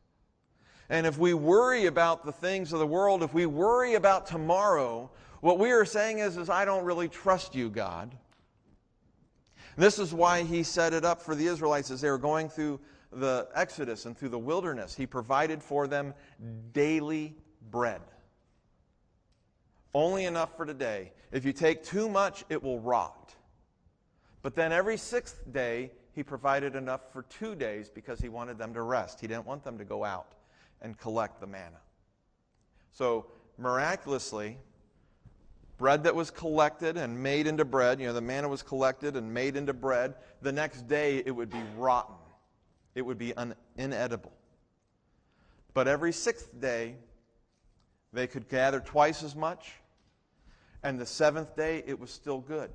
And 0.89 1.05
if 1.05 1.17
we 1.17 1.33
worry 1.33 1.85
about 1.87 2.25
the 2.25 2.31
things 2.31 2.71
of 2.71 2.79
the 2.79 2.87
world, 2.87 3.23
if 3.23 3.33
we 3.33 3.45
worry 3.45 3.95
about 3.95 4.25
tomorrow, 4.25 5.09
what 5.41 5.59
we 5.59 5.71
are 5.71 5.85
saying 5.85 6.19
is, 6.19 6.37
is 6.37 6.49
I 6.49 6.63
don't 6.63 6.85
really 6.85 7.09
trust 7.09 7.55
you, 7.55 7.69
God. 7.69 8.15
This 9.75 9.99
is 9.99 10.13
why 10.13 10.43
he 10.43 10.63
set 10.63 10.93
it 10.93 11.05
up 11.05 11.21
for 11.21 11.35
the 11.35 11.45
Israelites 11.45 11.91
as 11.91 12.01
they 12.01 12.09
were 12.09 12.17
going 12.17 12.49
through 12.49 12.79
the 13.11 13.47
Exodus 13.53 14.05
and 14.05 14.17
through 14.17 14.29
the 14.29 14.39
wilderness. 14.39 14.95
He 14.95 15.05
provided 15.05 15.61
for 15.61 15.87
them 15.87 16.13
daily 16.73 17.35
bread. 17.69 18.01
Only 19.93 20.25
enough 20.25 20.55
for 20.55 20.65
today. 20.65 21.11
If 21.31 21.45
you 21.45 21.53
take 21.53 21.83
too 21.83 22.09
much, 22.09 22.43
it 22.49 22.61
will 22.61 22.79
rot. 22.79 23.35
But 24.41 24.55
then 24.55 24.71
every 24.71 24.97
sixth 24.97 25.41
day, 25.51 25.91
he 26.17 26.23
provided 26.23 26.75
enough 26.75 27.13
for 27.13 27.21
two 27.29 27.53
days 27.53 27.91
because 27.91 28.19
he 28.19 28.27
wanted 28.27 28.57
them 28.57 28.73
to 28.73 28.81
rest. 28.81 29.21
He 29.21 29.27
didn't 29.27 29.45
want 29.45 29.63
them 29.63 29.77
to 29.77 29.85
go 29.85 30.03
out 30.03 30.33
and 30.81 30.97
collect 30.97 31.39
the 31.39 31.45
manna. 31.45 31.77
So, 32.91 33.27
miraculously, 33.59 34.57
bread 35.77 36.03
that 36.05 36.15
was 36.15 36.31
collected 36.31 36.97
and 36.97 37.21
made 37.21 37.45
into 37.45 37.65
bread, 37.65 37.99
you 37.99 38.07
know, 38.07 38.13
the 38.13 38.21
manna 38.21 38.49
was 38.49 38.63
collected 38.63 39.15
and 39.15 39.31
made 39.31 39.55
into 39.55 39.73
bread, 39.73 40.15
the 40.41 40.51
next 40.51 40.87
day 40.87 41.21
it 41.23 41.29
would 41.29 41.51
be 41.51 41.61
rotten. 41.77 42.15
It 42.95 43.03
would 43.03 43.19
be 43.19 43.35
un- 43.35 43.53
inedible. 43.77 44.33
But 45.75 45.87
every 45.87 46.13
sixth 46.13 46.59
day, 46.59 46.95
they 48.11 48.25
could 48.25 48.49
gather 48.49 48.79
twice 48.79 49.21
as 49.21 49.35
much, 49.35 49.73
and 50.81 50.99
the 50.99 51.05
seventh 51.05 51.55
day, 51.55 51.83
it 51.85 51.99
was 51.99 52.09
still 52.09 52.39
good. 52.39 52.71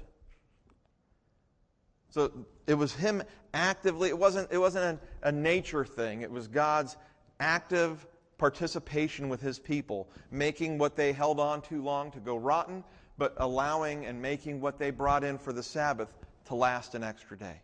So 2.13 2.31
it 2.67 2.75
was 2.75 2.93
him 2.93 3.23
actively, 3.55 4.11
it 4.11 4.19
wasn't, 4.19 4.53
it 4.53 4.59
wasn't 4.59 5.01
a, 5.23 5.29
a 5.29 5.33
nature 5.33 5.83
thing, 5.83 6.21
it 6.21 6.31
was 6.31 6.47
God's 6.47 6.99
active 7.41 8.07
participation 8.37 9.31
with 9.31 9.41
his 9.41 9.59
people, 9.59 10.11
making 10.31 10.77
what 10.77 10.95
they 10.95 11.13
held 11.13 11.41
on 11.41 11.63
too 11.63 11.83
long 11.83 12.11
to 12.11 12.21
go 12.21 12.37
rotten, 12.37 12.85
but 13.17 13.33
allowing 13.39 14.05
and 14.05 14.21
making 14.21 14.61
what 14.61 14.79
they 14.79 14.91
brought 14.91 15.25
in 15.25 15.39
for 15.39 15.55
the 15.55 15.63
Sabbath 15.63 16.15
to 16.45 16.55
last 16.55 16.95
an 16.95 17.03
extra 17.03 17.39
day. 17.39 17.63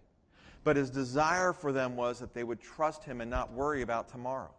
But 0.65 0.77
his 0.77 0.89
desire 0.89 1.53
for 1.53 1.71
them 1.71 1.95
was 1.95 2.19
that 2.21 2.33
they 2.33 2.45
would 2.45 2.63
trust 2.63 3.05
him 3.05 3.21
and 3.21 3.31
not 3.31 3.53
worry 3.53 3.83
about 3.83 4.09
tomorrow. 4.09 4.51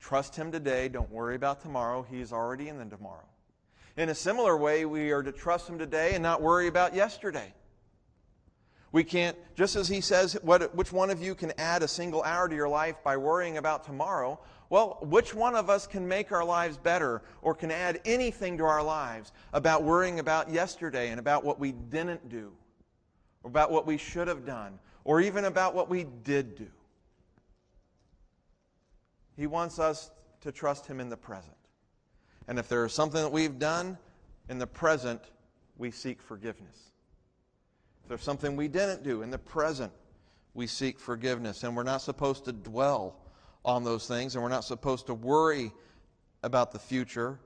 Trust 0.00 0.34
him 0.34 0.50
today, 0.50 0.88
don't 0.88 1.10
worry 1.10 1.36
about 1.36 1.60
tomorrow. 1.60 2.04
He's 2.10 2.32
already 2.32 2.68
in 2.68 2.78
the 2.78 2.84
tomorrow. 2.84 3.28
In 3.96 4.08
a 4.08 4.14
similar 4.14 4.56
way, 4.56 4.86
we 4.86 5.12
are 5.12 5.22
to 5.22 5.32
trust 5.32 5.68
him 5.68 5.78
today 5.78 6.14
and 6.14 6.22
not 6.22 6.42
worry 6.42 6.66
about 6.66 6.96
yesterday. 6.96 7.52
We 8.90 9.04
can't, 9.04 9.36
just 9.54 9.76
as 9.76 9.88
he 9.88 10.00
says, 10.00 10.38
what, 10.42 10.74
which 10.74 10.92
one 10.92 11.10
of 11.10 11.22
you 11.22 11.34
can 11.34 11.52
add 11.58 11.82
a 11.82 11.88
single 11.88 12.22
hour 12.22 12.48
to 12.48 12.54
your 12.54 12.68
life 12.68 12.96
by 13.04 13.16
worrying 13.16 13.58
about 13.58 13.84
tomorrow? 13.84 14.40
Well, 14.70 14.98
which 15.02 15.34
one 15.34 15.54
of 15.54 15.68
us 15.68 15.86
can 15.86 16.08
make 16.08 16.32
our 16.32 16.44
lives 16.44 16.76
better 16.78 17.22
or 17.42 17.54
can 17.54 17.70
add 17.70 18.00
anything 18.04 18.58
to 18.58 18.64
our 18.64 18.82
lives 18.82 19.32
about 19.52 19.82
worrying 19.82 20.20
about 20.20 20.50
yesterday 20.50 21.10
and 21.10 21.20
about 21.20 21.44
what 21.44 21.58
we 21.58 21.72
didn't 21.72 22.28
do, 22.28 22.52
or 23.42 23.48
about 23.48 23.70
what 23.70 23.86
we 23.86 23.98
should 23.98 24.28
have 24.28 24.46
done, 24.46 24.78
or 25.04 25.20
even 25.20 25.44
about 25.44 25.74
what 25.74 25.88
we 25.90 26.04
did 26.24 26.56
do? 26.56 26.68
He 29.36 29.46
wants 29.46 29.78
us 29.78 30.10
to 30.40 30.50
trust 30.50 30.86
him 30.86 30.98
in 30.98 31.08
the 31.08 31.16
present. 31.16 31.54
And 32.46 32.58
if 32.58 32.68
there 32.68 32.84
is 32.86 32.92
something 32.92 33.20
that 33.22 33.32
we've 33.32 33.58
done 33.58 33.98
in 34.48 34.58
the 34.58 34.66
present, 34.66 35.20
we 35.76 35.90
seek 35.90 36.22
forgiveness. 36.22 36.92
There's 38.08 38.22
something 38.22 38.56
we 38.56 38.68
didn't 38.68 39.02
do 39.02 39.22
in 39.22 39.30
the 39.30 39.38
present, 39.38 39.92
we 40.54 40.66
seek 40.66 40.98
forgiveness. 40.98 41.62
And 41.62 41.76
we're 41.76 41.82
not 41.82 42.02
supposed 42.02 42.46
to 42.46 42.52
dwell 42.52 43.16
on 43.64 43.84
those 43.84 44.08
things, 44.08 44.34
and 44.34 44.42
we're 44.42 44.48
not 44.48 44.64
supposed 44.64 45.06
to 45.06 45.14
worry 45.14 45.72
about 46.42 46.72
the 46.72 46.78
future, 46.78 47.38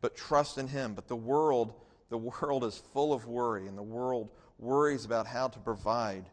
but 0.00 0.16
trust 0.16 0.58
in 0.58 0.66
Him. 0.66 0.94
But 0.94 1.08
the 1.08 1.16
world, 1.16 1.74
the 2.08 2.18
world 2.18 2.64
is 2.64 2.82
full 2.92 3.12
of 3.12 3.26
worry, 3.26 3.66
and 3.66 3.76
the 3.76 3.82
world 3.82 4.30
worries 4.58 5.04
about 5.04 5.26
how 5.26 5.48
to 5.48 5.58
provide 5.58 6.24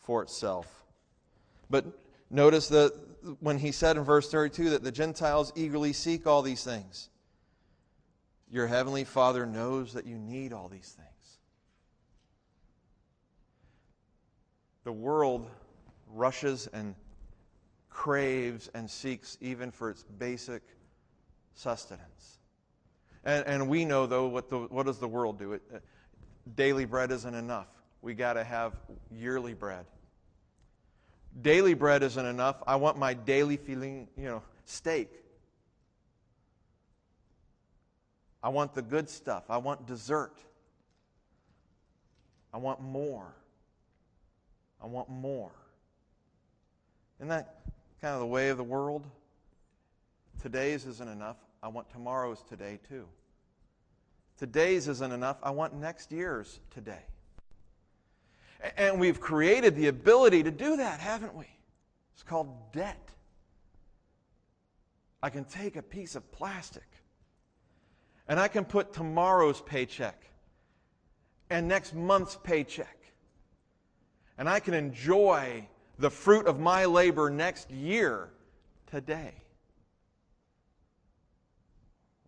for 0.00 0.22
itself. 0.22 0.84
But 1.70 1.86
notice 2.30 2.68
that 2.68 2.92
when 3.40 3.58
he 3.58 3.72
said 3.72 3.96
in 3.96 4.02
verse 4.02 4.30
32 4.30 4.70
that 4.70 4.82
the 4.82 4.92
Gentiles 4.92 5.52
eagerly 5.54 5.92
seek 5.92 6.26
all 6.26 6.42
these 6.42 6.64
things, 6.64 7.08
your 8.50 8.66
heavenly 8.66 9.04
Father 9.04 9.46
knows 9.46 9.94
that 9.94 10.06
you 10.06 10.18
need 10.18 10.52
all 10.52 10.68
these 10.68 10.94
things. 10.96 11.11
The 14.84 14.92
world 14.92 15.48
rushes 16.12 16.68
and 16.72 16.94
craves 17.88 18.70
and 18.74 18.90
seeks 18.90 19.38
even 19.40 19.70
for 19.70 19.90
its 19.90 20.04
basic 20.18 20.62
sustenance. 21.54 22.38
And, 23.24 23.46
and 23.46 23.68
we 23.68 23.84
know, 23.84 24.06
though, 24.06 24.26
what, 24.26 24.48
the, 24.50 24.58
what 24.58 24.86
does 24.86 24.98
the 24.98 25.08
world 25.08 25.38
do? 25.38 25.52
It, 25.52 25.62
uh, 25.72 25.78
daily 26.56 26.84
bread 26.84 27.12
isn't 27.12 27.34
enough. 27.34 27.68
We 28.00 28.14
got 28.14 28.32
to 28.32 28.42
have 28.42 28.74
yearly 29.12 29.54
bread. 29.54 29.86
Daily 31.40 31.74
bread 31.74 32.02
isn't 32.02 32.26
enough. 32.26 32.56
I 32.66 32.76
want 32.76 32.98
my 32.98 33.14
daily 33.14 33.56
feeling, 33.56 34.08
you 34.16 34.24
know, 34.24 34.42
steak. 34.64 35.08
I 38.42 38.48
want 38.48 38.74
the 38.74 38.82
good 38.82 39.08
stuff. 39.08 39.44
I 39.48 39.58
want 39.58 39.86
dessert. 39.86 40.36
I 42.52 42.58
want 42.58 42.80
more. 42.80 43.32
I 44.82 44.86
want 44.86 45.08
more. 45.08 45.52
Isn't 47.18 47.28
that 47.28 47.60
kind 48.00 48.14
of 48.14 48.20
the 48.20 48.26
way 48.26 48.48
of 48.48 48.56
the 48.56 48.64
world? 48.64 49.06
Today's 50.40 50.86
isn't 50.86 51.08
enough. 51.08 51.36
I 51.62 51.68
want 51.68 51.88
tomorrow's 51.90 52.42
today 52.48 52.80
too. 52.88 53.06
Today's 54.38 54.88
isn't 54.88 55.12
enough. 55.12 55.36
I 55.42 55.50
want 55.50 55.74
next 55.74 56.10
year's 56.10 56.58
today. 56.70 57.04
And 58.76 58.98
we've 58.98 59.20
created 59.20 59.76
the 59.76 59.86
ability 59.86 60.42
to 60.42 60.50
do 60.50 60.76
that, 60.76 60.98
haven't 60.98 61.34
we? 61.34 61.46
It's 62.14 62.24
called 62.24 62.72
debt. 62.72 63.10
I 65.22 65.30
can 65.30 65.44
take 65.44 65.76
a 65.76 65.82
piece 65.82 66.16
of 66.16 66.32
plastic 66.32 66.86
and 68.26 68.40
I 68.40 68.48
can 68.48 68.64
put 68.64 68.92
tomorrow's 68.92 69.60
paycheck 69.60 70.26
and 71.50 71.68
next 71.68 71.94
month's 71.94 72.36
paycheck 72.42 73.01
and 74.38 74.48
I 74.48 74.60
can 74.60 74.74
enjoy 74.74 75.66
the 75.98 76.10
fruit 76.10 76.46
of 76.46 76.58
my 76.58 76.84
labor 76.84 77.30
next 77.30 77.70
year 77.70 78.30
today. 78.86 79.32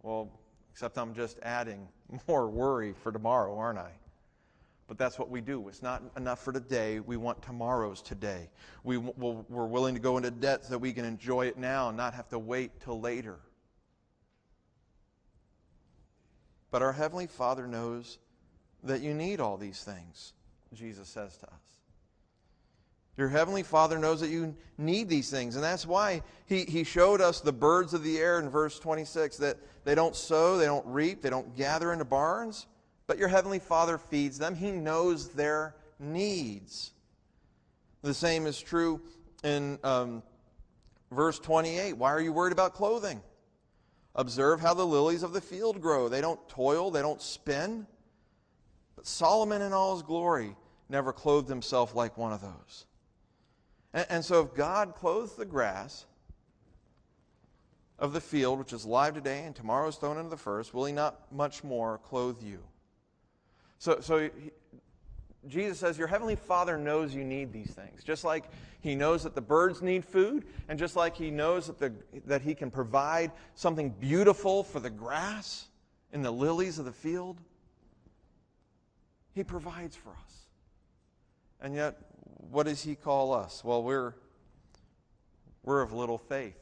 Well, 0.03 0.31
except 0.71 0.99
I'm 0.99 1.15
just 1.15 1.39
adding 1.43 1.89
more 2.29 2.49
worry 2.49 2.95
for 3.03 3.11
tomorrow, 3.11 3.57
aren't 3.57 3.79
I? 3.79 3.91
But 4.87 4.99
that's 4.99 5.19
what 5.19 5.31
we 5.31 5.41
do. 5.41 5.67
It's 5.69 5.83
not 5.83 6.03
enough 6.17 6.45
for 6.45 6.53
today. 6.53 7.01
We 7.01 7.17
want 7.17 7.41
tomorrow's 7.43 8.03
today. 8.03 8.51
We, 8.83 8.99
we're 8.99 9.67
willing 9.67 9.95
to 9.95 10.01
go 10.01 10.19
into 10.19 10.31
debt 10.31 10.65
so 10.65 10.71
that 10.71 10.79
we 10.79 10.93
can 10.93 11.07
enjoy 11.07 11.47
it 11.47 11.57
now 11.57 11.89
and 11.89 11.97
not 11.97 12.13
have 12.13 12.29
to 12.29 12.39
wait 12.39 12.81
till 12.81 13.01
later. 13.01 13.39
But 16.71 16.83
our 16.83 16.93
Heavenly 16.93 17.29
Father 17.29 17.67
knows 17.67 18.19
that 18.83 19.01
you 19.01 19.15
need 19.15 19.41
all 19.41 19.57
these 19.57 19.83
things, 19.83 20.35
Jesus 20.75 21.09
says 21.09 21.39
to 21.39 21.47
us. 21.47 21.74
Your 23.17 23.29
Heavenly 23.29 23.63
Father 23.63 23.99
knows 23.99 24.21
that 24.21 24.31
you 24.31 24.55
need 24.77 25.09
these 25.09 25.31
things. 25.31 25.55
And 25.55 25.63
that's 25.63 25.87
why 25.87 26.23
he, 26.47 26.65
he 26.65 26.83
showed 26.83 27.21
us 27.21 27.41
the 27.41 27.53
birds 27.53 27.95
of 27.95 28.03
the 28.03 28.19
air 28.19 28.41
in 28.41 28.49
verse 28.49 28.79
26 28.79 29.37
that 29.39 29.57
they 29.85 29.95
don't 29.95 30.17
sow, 30.17 30.57
they 30.59 30.67
don't 30.67 30.87
reap, 30.87 31.23
they 31.23 31.31
don't 31.31 31.57
gather 31.57 31.93
into 31.93 32.05
barns, 32.05 32.67
but 33.07 33.19
your 33.19 33.29
Heavenly 33.29 33.61
Father 33.61 33.99
feeds 33.99 34.39
them. 34.39 34.55
He 34.55 34.73
knows 34.73 35.29
their 35.29 35.77
needs. 36.01 36.93
The 38.03 38.15
same 38.15 38.47
is 38.47 38.61
true 38.61 39.01
in 39.45 39.79
um, 39.85 40.23
verse 41.13 41.39
28. 41.39 41.97
Why 41.97 42.11
are 42.11 42.21
you 42.21 42.33
worried 42.33 42.53
about 42.53 42.75
clothing? 42.75 43.23
Observe 44.17 44.61
how 44.61 44.75
the 44.75 44.87
lilies 44.87 45.23
of 45.23 45.33
the 45.33 45.41
field 45.41 45.81
grow. 45.81 46.09
They 46.09 46.21
don't 46.21 46.49
toil, 46.49 46.91
they 46.91 47.03
don't 47.03 47.23
spin. 47.23 47.87
But 48.97 49.07
Solomon 49.07 49.63
in 49.63 49.73
all 49.73 49.95
his 49.95 50.03
glory 50.03 50.57
never 50.89 51.13
clothed 51.13 51.49
himself 51.49 51.95
like 51.95 52.17
one 52.17 52.33
of 52.33 52.41
those. 52.41 52.87
And, 53.95 54.07
and 54.11 54.25
so 54.25 54.43
if 54.43 54.55
God 54.55 54.95
clothes 54.95 55.35
the 55.35 55.47
grass 55.47 56.05
of 57.99 58.13
the 58.13 58.21
field, 58.21 58.59
which 58.59 58.75
is 58.75 58.85
alive 58.85 59.15
today 59.15 59.45
and 59.45 59.57
tomorrow 59.57 59.89
is 59.89 59.97
thrown 59.97 60.19
into 60.19 60.29
the 60.29 60.37
first, 60.37 60.75
will 60.75 60.85
he 60.85 60.93
not 60.93 61.33
much 61.33 61.65
more 61.65 61.99
clothe 61.99 62.43
you? 62.43 62.59
So, 63.79 64.01
so 64.01 64.29
Jesus 65.47 65.79
says, 65.79 65.99
Your 65.99 66.09
heavenly 66.09 66.37
Father 66.37 66.79
knows 66.79 67.15
you 67.15 67.25
need 67.25 67.53
these 67.53 67.71
things. 67.71 68.03
Just 68.03 68.25
like 68.25 68.45
He 68.81 68.95
knows 68.95 69.23
that 69.25 69.35
the 69.35 69.41
birds 69.41 69.83
need 69.83 70.05
food, 70.05 70.47
and 70.69 70.79
just 70.79 70.97
like 70.97 71.17
He 71.17 71.31
knows 71.31 71.67
that, 71.67 71.79
the, 71.79 71.93
that 72.27 72.43
He 72.43 72.55
can 72.55 72.71
provide 72.71 73.31
something 73.55 73.91
beautiful 73.91 74.65
for 74.65 74.81
the 74.81 74.91
grass 74.91 75.67
and 76.13 76.25
the 76.25 76.31
lilies 76.31 76.79
of 76.79 76.85
the 76.85 76.93
field, 76.93 77.41
He 79.35 79.45
provides 79.45 79.97
for 79.97 80.11
us. 80.11 80.47
And 81.61 81.75
yet, 81.75 81.97
what 82.51 82.67
does 82.67 82.83
He 82.83 82.95
call 82.95 83.33
us? 83.33 83.63
Well, 83.65 83.83
we're, 83.83 84.15
we're 85.63 85.83
of 85.83 85.93
little 85.93 86.19
faith. 86.19 86.59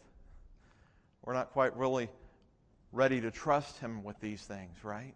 We're 1.22 1.35
not 1.35 1.50
quite 1.52 1.76
really 1.76 2.08
ready 2.92 3.20
to 3.20 3.30
trust 3.30 3.78
Him 3.78 4.04
with 4.04 4.18
these 4.20 4.42
things, 4.42 4.85
right? 4.85 5.14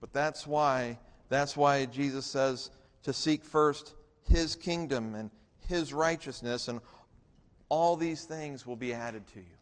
But 0.00 0.12
that's 0.12 0.46
why 0.46 0.98
that's 1.28 1.56
why 1.56 1.86
Jesus 1.86 2.26
says 2.26 2.70
to 3.02 3.12
seek 3.12 3.44
first 3.44 3.94
his 4.28 4.54
kingdom 4.54 5.14
and 5.14 5.30
his 5.68 5.92
righteousness, 5.92 6.68
and 6.68 6.80
all 7.68 7.96
these 7.96 8.24
things 8.24 8.66
will 8.66 8.76
be 8.76 8.92
added 8.92 9.26
to 9.28 9.40
you. 9.40 9.56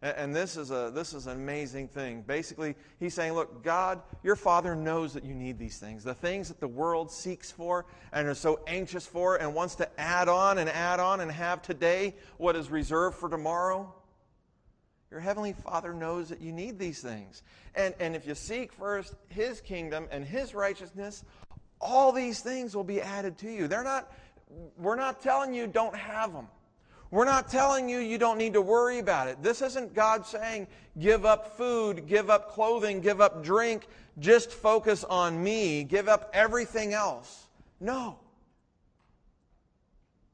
And 0.00 0.34
this 0.34 0.56
is, 0.56 0.70
a, 0.70 0.92
this 0.94 1.12
is 1.12 1.26
an 1.26 1.32
amazing 1.32 1.88
thing. 1.88 2.22
Basically, 2.22 2.76
he's 3.00 3.14
saying, 3.14 3.32
Look, 3.32 3.64
God, 3.64 4.00
your 4.22 4.36
Father 4.36 4.76
knows 4.76 5.12
that 5.14 5.24
you 5.24 5.34
need 5.34 5.58
these 5.58 5.78
things. 5.78 6.04
The 6.04 6.14
things 6.14 6.48
that 6.48 6.60
the 6.60 6.68
world 6.68 7.10
seeks 7.10 7.50
for 7.50 7.84
and 8.12 8.28
are 8.28 8.34
so 8.34 8.60
anxious 8.68 9.04
for 9.04 9.36
and 9.36 9.54
wants 9.54 9.74
to 9.76 10.00
add 10.00 10.28
on 10.28 10.58
and 10.58 10.70
add 10.70 11.00
on 11.00 11.20
and 11.20 11.32
have 11.32 11.62
today 11.62 12.14
what 12.36 12.54
is 12.54 12.70
reserved 12.70 13.16
for 13.16 13.28
tomorrow. 13.28 13.92
Your 15.10 15.18
Heavenly 15.18 15.54
Father 15.54 15.92
knows 15.92 16.28
that 16.28 16.40
you 16.40 16.52
need 16.52 16.78
these 16.78 17.00
things. 17.00 17.42
And, 17.74 17.92
and 17.98 18.14
if 18.14 18.24
you 18.24 18.36
seek 18.36 18.72
first 18.72 19.14
His 19.30 19.60
kingdom 19.60 20.06
and 20.12 20.24
His 20.24 20.54
righteousness, 20.54 21.24
all 21.80 22.12
these 22.12 22.40
things 22.40 22.76
will 22.76 22.84
be 22.84 23.00
added 23.00 23.36
to 23.38 23.50
you. 23.50 23.66
They're 23.66 23.82
not, 23.82 24.12
we're 24.76 24.96
not 24.96 25.22
telling 25.22 25.54
you 25.54 25.66
don't 25.66 25.96
have 25.96 26.32
them. 26.32 26.46
We're 27.10 27.24
not 27.24 27.48
telling 27.48 27.88
you 27.88 27.98
you 27.98 28.18
don't 28.18 28.36
need 28.36 28.52
to 28.52 28.60
worry 28.60 28.98
about 28.98 29.28
it. 29.28 29.42
This 29.42 29.62
isn't 29.62 29.94
God 29.94 30.26
saying 30.26 30.66
give 30.98 31.24
up 31.24 31.56
food, 31.56 32.06
give 32.06 32.28
up 32.28 32.50
clothing, 32.50 33.00
give 33.00 33.20
up 33.20 33.42
drink, 33.42 33.86
just 34.18 34.50
focus 34.50 35.04
on 35.04 35.42
me, 35.42 35.84
give 35.84 36.08
up 36.08 36.30
everything 36.34 36.92
else. 36.92 37.46
No. 37.80 38.18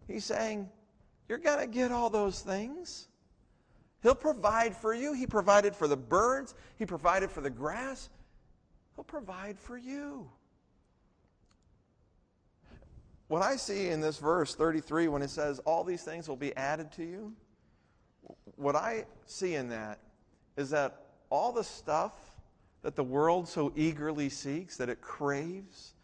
He's 0.08 0.24
saying 0.24 0.68
you're 1.28 1.38
going 1.38 1.60
to 1.60 1.66
get 1.66 1.92
all 1.92 2.10
those 2.10 2.40
things. 2.40 3.08
He'll 4.02 4.14
provide 4.14 4.76
for 4.76 4.92
you. 4.92 5.14
He 5.14 5.26
provided 5.26 5.74
for 5.74 5.88
the 5.88 5.96
birds, 5.96 6.54
He 6.76 6.86
provided 6.86 7.30
for 7.30 7.40
the 7.40 7.50
grass. 7.50 8.10
He'll 8.96 9.04
provide 9.04 9.58
for 9.58 9.76
you. 9.76 10.28
What 13.28 13.42
I 13.42 13.56
see 13.56 13.88
in 13.88 14.00
this 14.00 14.18
verse 14.18 14.54
33, 14.54 15.08
when 15.08 15.22
it 15.22 15.30
says, 15.30 15.58
All 15.60 15.84
these 15.84 16.02
things 16.02 16.28
will 16.28 16.36
be 16.36 16.54
added 16.56 16.92
to 16.92 17.04
you, 17.04 17.32
what 18.56 18.76
I 18.76 19.06
see 19.26 19.54
in 19.54 19.68
that 19.70 19.98
is 20.56 20.70
that 20.70 21.06
all 21.30 21.52
the 21.52 21.64
stuff 21.64 22.12
that 22.82 22.96
the 22.96 23.04
world 23.04 23.48
so 23.48 23.72
eagerly 23.74 24.28
seeks, 24.28 24.76
that 24.76 24.88
it 24.88 25.00
craves, 25.00 25.94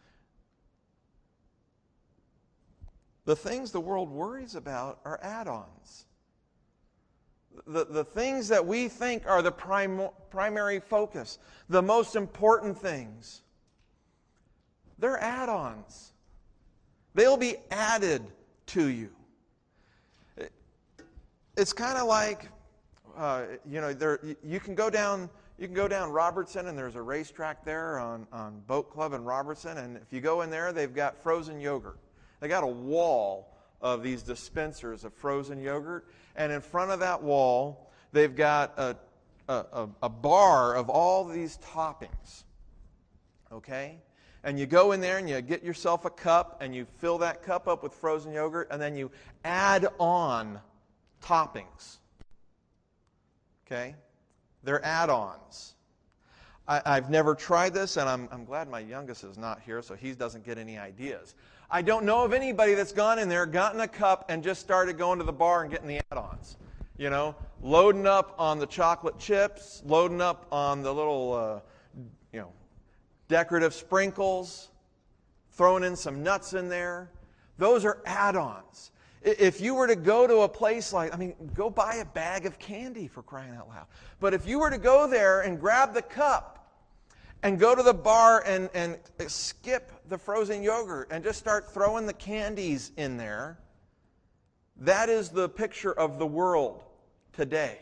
the 3.26 3.36
things 3.36 3.70
the 3.70 3.80
world 3.80 4.10
worries 4.10 4.54
about 4.54 4.98
are 5.04 5.20
add 5.22 5.46
ons 5.46 6.06
the, 7.66 7.84
the 7.84 8.04
things 8.04 8.48
that 8.48 8.64
we 8.64 8.88
think 8.88 9.26
are 9.26 9.42
the 9.42 9.52
prim- 9.52 10.08
primary 10.30 10.80
focus, 10.80 11.38
the 11.68 11.82
most 11.82 12.16
important 12.16 12.78
things, 12.78 13.42
they're 14.98 15.22
add 15.22 15.48
ons. 15.48 16.12
They'll 17.14 17.36
be 17.36 17.56
added 17.70 18.22
to 18.66 18.86
you. 18.86 19.10
It's 21.56 21.72
kind 21.72 21.98
of 21.98 22.06
like, 22.06 22.48
uh, 23.16 23.42
you 23.68 23.80
know, 23.80 23.92
there, 23.92 24.20
you 24.42 24.60
can 24.60 24.74
go 24.74 24.88
down. 24.88 25.28
You 25.58 25.66
can 25.66 25.74
go 25.74 25.88
down 25.88 26.10
Robertson, 26.10 26.68
and 26.68 26.78
there's 26.78 26.94
a 26.94 27.02
racetrack 27.02 27.66
there 27.66 27.98
on, 27.98 28.26
on 28.32 28.62
Boat 28.66 28.90
Club 28.90 29.12
in 29.12 29.24
Robertson. 29.24 29.76
And 29.76 29.98
if 29.98 30.10
you 30.10 30.22
go 30.22 30.40
in 30.40 30.48
there, 30.48 30.72
they've 30.72 30.94
got 30.94 31.22
frozen 31.22 31.60
yogurt. 31.60 31.98
They 32.40 32.48
got 32.48 32.64
a 32.64 32.68
wall 32.68 33.54
of 33.82 34.02
these 34.02 34.22
dispensers 34.22 35.04
of 35.04 35.12
frozen 35.12 35.60
yogurt. 35.60 36.06
And 36.34 36.50
in 36.50 36.62
front 36.62 36.92
of 36.92 37.00
that 37.00 37.22
wall, 37.22 37.90
they've 38.12 38.34
got 38.34 38.78
a, 38.78 38.96
a, 39.48 39.88
a 40.02 40.08
bar 40.08 40.74
of 40.76 40.88
all 40.88 41.26
these 41.26 41.58
toppings. 41.58 42.44
Okay? 43.52 43.98
And 44.42 44.58
you 44.58 44.66
go 44.66 44.92
in 44.92 45.00
there 45.00 45.18
and 45.18 45.28
you 45.28 45.40
get 45.40 45.62
yourself 45.62 46.04
a 46.04 46.10
cup 46.10 46.58
and 46.62 46.74
you 46.74 46.86
fill 46.98 47.18
that 47.18 47.42
cup 47.42 47.68
up 47.68 47.82
with 47.82 47.92
frozen 47.92 48.32
yogurt 48.32 48.68
and 48.70 48.80
then 48.80 48.96
you 48.96 49.10
add 49.44 49.86
on 49.98 50.60
toppings. 51.22 51.98
Okay? 53.66 53.94
They're 54.62 54.84
add 54.84 55.10
ons. 55.10 55.74
I've 56.68 57.10
never 57.10 57.34
tried 57.34 57.74
this, 57.74 57.96
and 57.96 58.08
I'm, 58.08 58.28
I'm 58.30 58.44
glad 58.44 58.68
my 58.68 58.78
youngest 58.78 59.24
is 59.24 59.36
not 59.36 59.60
here 59.60 59.82
so 59.82 59.96
he 59.96 60.12
doesn't 60.12 60.46
get 60.46 60.56
any 60.56 60.78
ideas. 60.78 61.34
I 61.68 61.82
don't 61.82 62.04
know 62.04 62.22
of 62.24 62.32
anybody 62.32 62.74
that's 62.74 62.92
gone 62.92 63.18
in 63.18 63.28
there, 63.28 63.44
gotten 63.44 63.80
a 63.80 63.88
cup, 63.88 64.26
and 64.28 64.40
just 64.40 64.60
started 64.60 64.96
going 64.96 65.18
to 65.18 65.24
the 65.24 65.32
bar 65.32 65.62
and 65.62 65.70
getting 65.70 65.88
the 65.88 66.00
add 66.12 66.18
ons. 66.18 66.58
You 66.96 67.10
know, 67.10 67.34
loading 67.60 68.06
up 68.06 68.36
on 68.38 68.60
the 68.60 68.66
chocolate 68.66 69.18
chips, 69.18 69.82
loading 69.84 70.20
up 70.20 70.46
on 70.52 70.82
the 70.82 70.94
little, 70.94 71.32
uh, 71.32 71.60
you 72.32 72.40
know, 72.40 72.52
decorative 73.30 73.72
sprinkles, 73.72 74.68
throwing 75.52 75.84
in 75.84 75.96
some 75.96 76.22
nuts 76.22 76.52
in 76.52 76.68
there. 76.68 77.10
Those 77.56 77.86
are 77.86 78.02
add 78.04 78.36
ons. 78.36 78.90
If 79.22 79.60
you 79.60 79.74
were 79.74 79.86
to 79.86 79.96
go 79.96 80.26
to 80.26 80.40
a 80.40 80.48
place 80.48 80.92
like, 80.92 81.14
I 81.14 81.16
mean, 81.16 81.34
go 81.54 81.70
buy 81.70 81.96
a 81.96 82.04
bag 82.04 82.44
of 82.44 82.58
candy 82.58 83.06
for 83.06 83.22
crying 83.22 83.54
out 83.54 83.68
loud. 83.68 83.86
But 84.18 84.34
if 84.34 84.46
you 84.46 84.58
were 84.58 84.70
to 84.70 84.78
go 84.78 85.06
there 85.06 85.42
and 85.42 85.60
grab 85.60 85.94
the 85.94 86.02
cup 86.02 86.60
and 87.42 87.58
go 87.58 87.74
to 87.74 87.82
the 87.82 87.94
bar 87.94 88.42
and, 88.46 88.68
and 88.74 88.98
skip 89.26 89.92
the 90.08 90.18
frozen 90.18 90.62
yogurt 90.62 91.08
and 91.10 91.22
just 91.24 91.38
start 91.38 91.72
throwing 91.72 92.06
the 92.06 92.12
candies 92.12 92.92
in 92.96 93.16
there. 93.16 93.58
That 94.76 95.08
is 95.08 95.28
the 95.28 95.48
picture 95.48 95.92
of 95.92 96.18
the 96.18 96.26
world 96.26 96.82
today. 97.32 97.78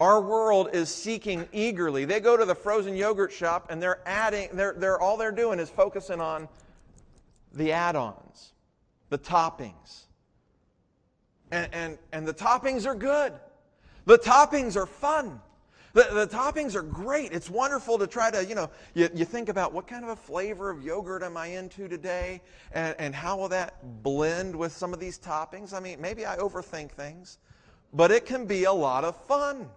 Our 0.00 0.22
world 0.22 0.70
is 0.72 0.88
seeking 0.88 1.46
eagerly. 1.52 2.06
They 2.06 2.20
go 2.20 2.34
to 2.34 2.46
the 2.46 2.54
frozen 2.54 2.96
yogurt 2.96 3.30
shop 3.30 3.66
and 3.68 3.82
they're 3.82 4.00
adding, 4.06 4.48
they're, 4.54 4.72
they're, 4.72 4.98
all 4.98 5.18
they're 5.18 5.30
doing 5.30 5.58
is 5.58 5.68
focusing 5.68 6.22
on 6.22 6.48
the 7.52 7.72
add 7.72 7.96
ons, 7.96 8.54
the 9.10 9.18
toppings. 9.18 10.04
And, 11.50 11.68
and, 11.74 11.98
and 12.12 12.26
the 12.26 12.32
toppings 12.32 12.86
are 12.86 12.94
good, 12.94 13.34
the 14.06 14.18
toppings 14.18 14.74
are 14.76 14.86
fun. 14.86 15.40
The, 15.92 16.06
the 16.12 16.26
toppings 16.28 16.76
are 16.76 16.82
great. 16.82 17.32
It's 17.32 17.50
wonderful 17.50 17.98
to 17.98 18.06
try 18.06 18.30
to, 18.30 18.44
you 18.44 18.54
know, 18.54 18.70
you, 18.94 19.08
you 19.12 19.24
think 19.24 19.48
about 19.48 19.72
what 19.72 19.88
kind 19.88 20.04
of 20.04 20.10
a 20.10 20.16
flavor 20.16 20.70
of 20.70 20.84
yogurt 20.84 21.24
am 21.24 21.36
I 21.36 21.46
into 21.46 21.88
today 21.88 22.42
and, 22.70 22.94
and 23.00 23.12
how 23.12 23.36
will 23.36 23.48
that 23.48 24.02
blend 24.04 24.54
with 24.54 24.70
some 24.70 24.94
of 24.94 25.00
these 25.00 25.18
toppings. 25.18 25.74
I 25.74 25.80
mean, 25.80 26.00
maybe 26.00 26.24
I 26.24 26.36
overthink 26.36 26.92
things, 26.92 27.38
but 27.92 28.12
it 28.12 28.24
can 28.24 28.46
be 28.46 28.64
a 28.64 28.72
lot 28.72 29.04
of 29.04 29.16
fun. 29.26 29.68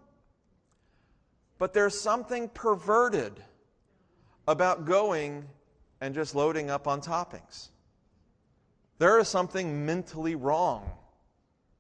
But 1.64 1.72
there's 1.72 1.98
something 1.98 2.50
perverted 2.50 3.42
about 4.50 4.84
going 4.84 5.46
and 6.02 6.14
just 6.14 6.36
loading 6.36 6.70
up 6.70 6.90
on 6.90 7.00
toppings. 7.00 7.70
There 8.98 9.18
is 9.18 9.30
something 9.30 9.86
mentally 9.86 10.36
wrong. 10.36 10.92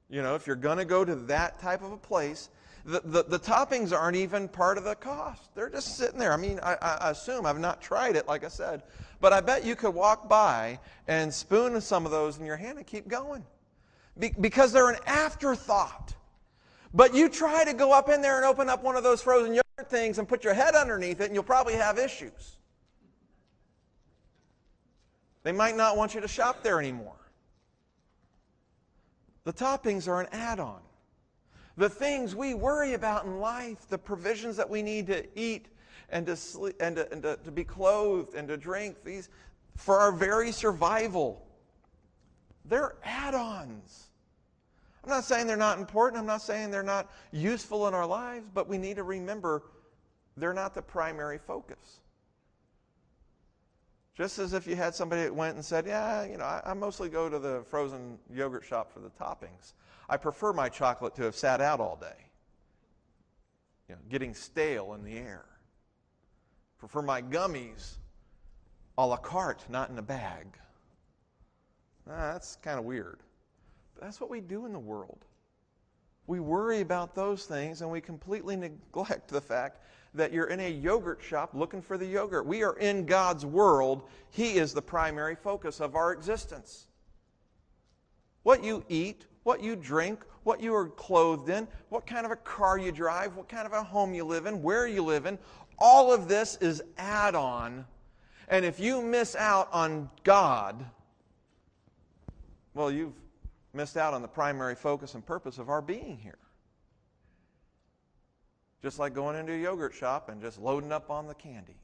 You 0.10 0.22
know, 0.22 0.36
if 0.36 0.48
you're 0.48 0.56
going 0.56 0.78
to 0.78 0.86
go 0.86 1.04
to 1.04 1.16
that 1.16 1.60
type 1.60 1.84
of 1.84 1.92
a 1.92 1.98
place, 1.98 2.50
the, 2.86 3.02
the, 3.04 3.24
the, 3.24 3.38
toppings 3.38 3.92
aren't 3.92 4.16
even 4.16 4.48
part 4.48 4.78
of 4.78 4.86
the 4.86 4.96
cost. 4.96 5.54
They're 5.54 5.70
just 5.70 5.98
sitting 5.98 6.18
there. 6.18 6.32
I 6.32 6.38
mean, 6.38 6.62
I, 6.64 6.76
I, 6.76 7.10
assume, 7.10 7.46
I've 7.46 7.60
not 7.60 7.82
tried 7.82 8.16
it, 8.16 8.26
like 8.26 8.46
I 8.46 8.48
said, 8.48 8.84
but 9.20 9.34
I 9.34 9.42
bet 9.42 9.66
you 9.66 9.76
could 9.76 9.94
walk 9.94 10.30
by 10.30 10.80
and 11.10 11.34
spoon 11.34 11.82
some 11.82 12.06
of 12.06 12.12
those 12.14 12.40
in 12.40 12.46
your 12.46 12.56
hand 12.56 12.78
and 12.78 12.88
keep 12.88 13.10
going 13.10 13.44
Be, 14.18 14.32
because 14.40 14.72
they're 14.72 14.92
an 14.92 15.02
afterthought. 15.06 16.16
But 16.94 17.14
you 17.14 17.28
try 17.28 17.66
to 17.66 17.74
go 17.74 17.92
up 17.92 18.08
in 18.08 18.22
there 18.22 18.38
and 18.38 18.46
open 18.46 18.70
up 18.70 18.82
one 18.82 18.96
of 18.96 19.04
those 19.04 19.22
frozen 19.22 19.54
things 19.88 20.20
and 20.20 20.28
put 20.28 20.44
your 20.44 20.54
head 20.54 20.76
underneath 20.76 21.20
it, 21.22 21.26
and 21.26 21.34
you'll 21.34 21.44
probably 21.44 21.74
have 21.74 21.98
issues. 21.98 22.58
They 25.44 25.52
might 25.52 25.76
not 25.76 25.98
want 25.98 26.14
you 26.14 26.22
to 26.22 26.28
shop 26.28 26.64
there 26.64 26.80
anymore. 26.80 27.16
The 29.44 29.54
toppings 29.54 30.08
are 30.08 30.22
an 30.22 30.28
add 30.32 30.60
on 30.60 30.80
the 31.76 31.90
things 31.90 32.36
we 32.36 32.54
worry 32.54 32.94
about 32.94 33.26
in 33.26 33.40
life, 33.40 33.88
the 33.90 33.98
provisions 33.98 34.58
that 34.58 34.70
we 34.70 34.82
need 34.82 35.08
to 35.08 35.26
eat 35.36 35.68
and 36.10 36.26
to 36.28 36.36
sleep 36.36 36.76
and 36.80 36.96
to, 36.96 37.12
and 37.12 37.24
to, 37.24 37.38
to 37.44 37.52
be 37.52 37.64
clothed 37.64 38.36
and 38.36 38.48
to 38.48 38.58
drink, 38.58 38.98
these 39.04 39.30
for 39.76 40.00
our 40.00 40.12
very 40.12 40.52
survival. 40.52 41.44
They're 42.66 42.96
add-ons. 43.04 44.10
I'm 45.04 45.10
not 45.10 45.26
saying 45.26 45.48
they're 45.48 45.58
not 45.58 45.80
important. 45.80 46.20
I'm 46.20 46.26
not 46.26 46.42
saying 46.42 46.72
they're 46.72 46.84
not 46.84 47.12
useful 47.32 47.88
in 47.88 47.94
our 47.94 48.06
lives, 48.06 48.46
but 48.54 48.70
we 48.70 48.78
need 48.78 48.96
to 48.96 49.04
remember 49.04 49.64
they're 50.38 50.54
not 50.54 50.74
the 50.74 50.82
primary 50.82 51.38
focus. 51.38 52.00
Just 54.16 54.40
as 54.40 54.54
if 54.54 54.68
you 54.68 54.76
had 54.76 54.94
somebody 54.94 55.24
that 55.24 55.36
went 55.36 55.56
and 55.56 55.66
said, 55.66 55.86
Yeah, 55.86 56.24
you 56.24 56.38
know, 56.38 56.46
I, 56.46 56.62
I 56.66 56.74
mostly 56.74 57.10
go 57.10 57.30
to 57.30 57.40
the 57.40 57.64
frozen 57.70 58.18
yogurt 58.34 58.64
shop 58.64 58.94
for 58.94 59.00
the 59.00 59.10
toppings. 59.10 59.74
I 60.08 60.18
prefer 60.18 60.54
my 60.54 60.70
chocolate 60.70 61.16
to 61.16 61.24
have 61.24 61.36
sat 61.36 61.62
out 61.62 61.80
all 61.80 61.98
day, 62.00 62.26
you 63.90 63.96
know, 63.96 64.02
getting 64.10 64.34
stale 64.34 64.94
in 64.94 65.04
the 65.04 65.18
air. 65.18 65.46
Prefer 66.78 67.02
my 67.02 67.22
gummies 67.22 67.96
a 68.98 69.06
la 69.06 69.18
carte, 69.18 69.64
not 69.70 69.90
in 69.90 69.98
a 69.98 70.02
bag. 70.02 70.46
Ah, 72.08 72.34
that's 72.34 72.58
kind 72.58 72.78
of 72.78 72.86
weird. 72.86 73.20
That's 74.04 74.20
what 74.20 74.30
we 74.30 74.42
do 74.42 74.66
in 74.66 74.74
the 74.74 74.80
world. 74.80 75.24
We 76.28 76.42
worry 76.42 76.82
about 76.82 77.16
those 77.16 77.46
things 77.46 77.82
and 77.82 77.90
we 77.90 78.02
completely 78.02 78.58
neglect 78.58 79.30
the 79.30 79.40
fact 79.40 79.80
that 80.14 80.34
you're 80.34 80.48
in 80.48 80.60
a 80.60 80.70
yogurt 80.70 81.22
shop 81.24 81.52
looking 81.54 81.82
for 81.82 81.98
the 81.98 82.06
yogurt. 82.06 82.46
We 82.46 82.64
are 82.64 82.78
in 82.78 83.06
God's 83.06 83.46
world. 83.46 84.04
He 84.30 84.56
is 84.56 84.74
the 84.74 84.82
primary 84.82 85.36
focus 85.36 85.80
of 85.80 85.96
our 85.96 86.12
existence. 86.12 86.88
What 88.44 88.62
you 88.62 88.84
eat, 88.90 89.26
what 89.44 89.64
you 89.64 89.78
drink, 89.78 90.20
what 90.44 90.62
you 90.62 90.76
are 90.76 90.90
clothed 90.90 91.48
in, 91.48 91.66
what 91.88 92.06
kind 92.06 92.26
of 92.26 92.32
a 92.32 92.36
car 92.36 92.78
you 92.78 92.92
drive, 92.92 93.38
what 93.38 93.48
kind 93.48 93.66
of 93.66 93.72
a 93.72 93.82
home 93.82 94.14
you 94.14 94.26
live 94.26 94.46
in, 94.48 94.62
where 94.62 94.86
you 94.86 95.02
live 95.02 95.26
in, 95.26 95.40
all 95.80 96.14
of 96.14 96.28
this 96.28 96.58
is 96.58 96.84
add 96.98 97.36
on. 97.36 97.86
And 98.50 98.66
if 98.66 98.82
you 98.82 99.02
miss 99.02 99.34
out 99.38 99.70
on 99.72 100.10
God, 100.26 100.86
well, 102.74 102.92
you've 102.92 103.14
missed 103.74 103.98
out 103.98 104.14
on 104.14 104.22
the 104.22 104.28
primary 104.28 104.76
focus 104.76 105.16
and 105.16 105.26
purpose 105.26 105.58
of 105.58 105.70
our 105.70 105.82
being 105.82 106.18
here. 106.18 106.38
Just 108.82 109.00
like 109.00 109.14
going 109.14 109.38
into 109.38 109.54
a 109.54 109.58
yogurt 109.58 109.94
shop 109.94 110.30
and 110.30 110.42
just 110.42 110.60
loading 110.60 110.92
up 110.92 111.10
on 111.10 111.28
the 111.28 111.34
candy. 111.34 111.76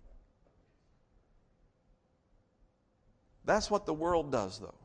That's 3.45 3.71
what 3.71 3.86
the 3.86 3.93
world 3.93 4.32
does, 4.32 4.60
though. 4.60 4.75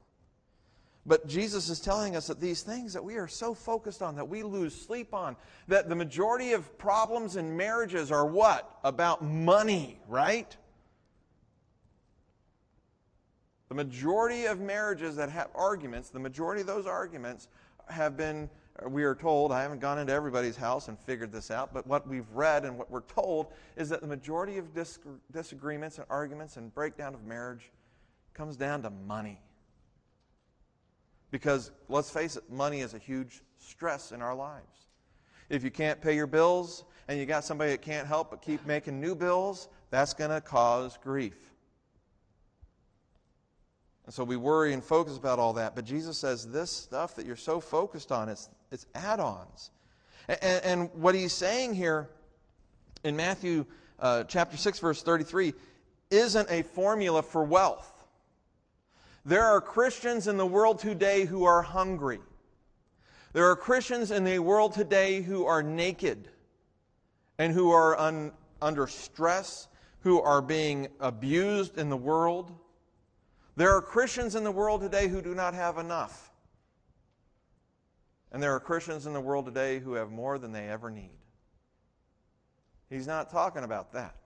But 1.06 1.26
Jesus 1.26 1.68
is 1.68 1.80
telling 1.80 2.16
us 2.16 2.28
that 2.28 2.40
these 2.40 2.62
things 2.62 2.94
that 2.94 3.04
we 3.04 3.16
are 3.16 3.28
so 3.28 3.52
focused 3.52 4.00
on, 4.00 4.16
that 4.16 4.28
we 4.28 4.42
lose 4.42 4.74
sleep 4.74 5.12
on, 5.12 5.36
that 5.68 5.88
the 5.88 5.94
majority 5.94 6.52
of 6.52 6.78
problems 6.78 7.36
in 7.36 7.56
marriages 7.58 8.10
are 8.10 8.24
what? 8.24 8.78
About 8.82 9.22
money, 9.22 10.00
right? 10.08 10.56
The 13.74 13.82
majority 13.82 14.44
of 14.44 14.60
marriages 14.60 15.16
that 15.16 15.30
have 15.30 15.48
arguments, 15.52 16.10
the 16.10 16.20
majority 16.20 16.60
of 16.60 16.68
those 16.68 16.86
arguments 16.86 17.48
have 17.88 18.16
been, 18.16 18.48
we 18.86 19.02
are 19.02 19.16
told, 19.16 19.50
I 19.50 19.62
haven't 19.62 19.80
gone 19.80 19.98
into 19.98 20.12
everybody's 20.12 20.54
house 20.54 20.86
and 20.86 20.96
figured 20.96 21.32
this 21.32 21.50
out, 21.50 21.74
but 21.74 21.84
what 21.84 22.06
we've 22.06 22.30
read 22.32 22.64
and 22.64 22.78
what 22.78 22.88
we're 22.88 23.00
told 23.00 23.48
is 23.76 23.88
that 23.88 24.00
the 24.00 24.06
majority 24.06 24.58
of 24.58 24.72
dis- 24.72 25.00
disagreements 25.32 25.98
and 25.98 26.06
arguments 26.08 26.56
and 26.56 26.72
breakdown 26.72 27.14
of 27.14 27.24
marriage 27.24 27.72
comes 28.32 28.56
down 28.56 28.80
to 28.82 28.90
money. 28.90 29.40
Because 31.32 31.72
let's 31.88 32.10
face 32.10 32.36
it, 32.36 32.48
money 32.48 32.80
is 32.80 32.94
a 32.94 32.98
huge 32.98 33.42
stress 33.58 34.12
in 34.12 34.22
our 34.22 34.36
lives. 34.36 34.86
If 35.50 35.64
you 35.64 35.72
can't 35.72 36.00
pay 36.00 36.14
your 36.14 36.28
bills 36.28 36.84
and 37.08 37.18
you 37.18 37.26
got 37.26 37.42
somebody 37.42 37.72
that 37.72 37.82
can't 37.82 38.06
help 38.06 38.30
but 38.30 38.40
keep 38.40 38.64
making 38.66 39.00
new 39.00 39.16
bills, 39.16 39.68
that's 39.90 40.14
going 40.14 40.30
to 40.30 40.40
cause 40.40 40.96
grief. 41.02 41.53
And 44.04 44.14
so 44.14 44.22
we 44.24 44.36
worry 44.36 44.72
and 44.72 44.84
focus 44.84 45.16
about 45.16 45.38
all 45.38 45.54
that. 45.54 45.74
But 45.74 45.84
Jesus 45.84 46.18
says 46.18 46.46
this 46.46 46.70
stuff 46.70 47.14
that 47.16 47.26
you're 47.26 47.36
so 47.36 47.60
focused 47.60 48.12
on, 48.12 48.28
it's, 48.28 48.50
it's 48.70 48.86
add 48.94 49.20
ons. 49.20 49.70
And, 50.28 50.64
and, 50.64 50.90
what 50.94 51.14
he's 51.14 51.32
saying 51.32 51.74
here 51.74 52.08
in 53.02 53.16
Matthew 53.16 53.66
uh, 53.98 54.24
chapter 54.24 54.56
6, 54.56 54.78
verse 54.78 55.02
33, 55.02 55.52
isn't 56.10 56.50
a 56.50 56.62
formula 56.62 57.22
for 57.22 57.44
wealth. 57.44 57.90
There 59.26 59.44
are 59.44 59.60
Christians 59.60 60.26
in 60.26 60.36
the 60.36 60.46
world 60.46 60.78
today 60.78 61.24
who 61.24 61.44
are 61.44 61.62
hungry. 61.62 62.20
There 63.32 63.50
are 63.50 63.56
Christians 63.56 64.10
in 64.10 64.24
the 64.24 64.38
world 64.38 64.74
today 64.74 65.20
who 65.20 65.46
are 65.46 65.62
naked 65.62 66.28
and 67.38 67.52
who 67.52 67.72
are 67.72 67.98
un, 67.98 68.32
under 68.62 68.86
stress, 68.86 69.68
who 70.00 70.20
are 70.20 70.40
being 70.40 70.88
abused 71.00 71.78
in 71.78 71.88
the 71.88 71.96
world. 71.96 72.52
There 73.56 73.70
are 73.70 73.80
Christians 73.80 74.34
in 74.34 74.44
the 74.44 74.50
world 74.50 74.80
today 74.80 75.08
who 75.08 75.22
do 75.22 75.34
not 75.34 75.54
have 75.54 75.78
enough. 75.78 76.30
And 78.32 78.42
there 78.42 78.54
are 78.54 78.60
Christians 78.60 79.06
in 79.06 79.12
the 79.12 79.20
world 79.20 79.44
today 79.44 79.78
who 79.78 79.94
have 79.94 80.10
more 80.10 80.38
than 80.38 80.50
they 80.50 80.68
ever 80.68 80.90
need. 80.90 81.16
He's 82.90 83.06
not 83.06 83.30
talking 83.30 83.62
about 83.62 83.92
that. 83.92 84.16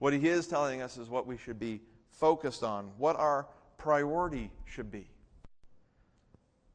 What 0.00 0.12
he 0.12 0.28
is 0.28 0.48
telling 0.48 0.82
us 0.82 0.96
is 0.96 1.08
what 1.08 1.26
we 1.26 1.36
should 1.36 1.60
be 1.60 1.80
focused 2.10 2.64
on, 2.64 2.90
what 2.98 3.16
our 3.16 3.46
priority 3.78 4.50
should 4.64 4.90
be. 4.90 5.08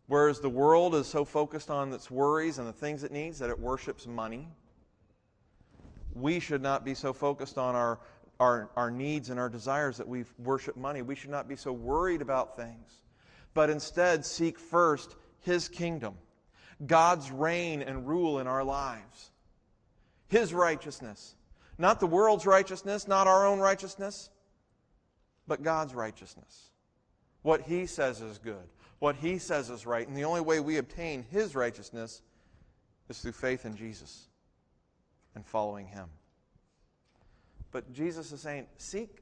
Whereas 0.07 0.39
the 0.39 0.49
world 0.49 0.95
is 0.95 1.07
so 1.07 1.25
focused 1.25 1.69
on 1.69 1.91
its 1.91 2.09
worries 2.09 2.59
and 2.59 2.67
the 2.67 2.73
things 2.73 3.03
it 3.03 3.11
needs 3.11 3.39
that 3.39 3.49
it 3.49 3.59
worships 3.59 4.05
money, 4.07 4.47
we 6.13 6.39
should 6.39 6.61
not 6.61 6.85
be 6.85 6.93
so 6.93 7.11
focused 7.11 7.57
on 7.57 7.75
our 7.75 7.99
our, 8.39 8.69
our 8.75 8.91
needs 8.91 9.29
and 9.29 9.39
our 9.39 9.49
desires 9.49 9.97
that 9.97 10.07
we 10.07 10.25
worship 10.37 10.75
money. 10.75 11.01
We 11.01 11.15
should 11.15 11.29
not 11.29 11.47
be 11.47 11.55
so 11.55 11.71
worried 11.71 12.21
about 12.21 12.55
things, 12.55 13.01
but 13.53 13.69
instead 13.69 14.25
seek 14.25 14.59
first 14.59 15.15
His 15.41 15.69
kingdom, 15.69 16.15
God's 16.85 17.31
reign 17.31 17.81
and 17.81 18.07
rule 18.07 18.39
in 18.39 18.47
our 18.47 18.63
lives, 18.63 19.31
His 20.27 20.53
righteousness. 20.53 21.35
Not 21.77 21.99
the 21.99 22.07
world's 22.07 22.45
righteousness, 22.45 23.07
not 23.07 23.27
our 23.27 23.45
own 23.45 23.59
righteousness, 23.59 24.29
but 25.47 25.61
God's 25.61 25.93
righteousness. 25.93 26.69
What 27.41 27.61
He 27.61 27.85
says 27.85 28.21
is 28.21 28.37
good, 28.37 28.67
what 28.99 29.15
He 29.15 29.37
says 29.37 29.69
is 29.69 29.85
right. 29.85 30.07
And 30.07 30.15
the 30.15 30.25
only 30.25 30.41
way 30.41 30.59
we 30.59 30.77
obtain 30.77 31.25
His 31.31 31.55
righteousness 31.55 32.21
is 33.09 33.19
through 33.19 33.33
faith 33.33 33.65
in 33.65 33.75
Jesus 33.75 34.27
and 35.35 35.45
following 35.45 35.87
Him. 35.87 36.07
But 37.75 37.91
Jesus 37.91 38.31
is 38.31 38.39
saying, 38.39 38.67
seek 38.77 39.17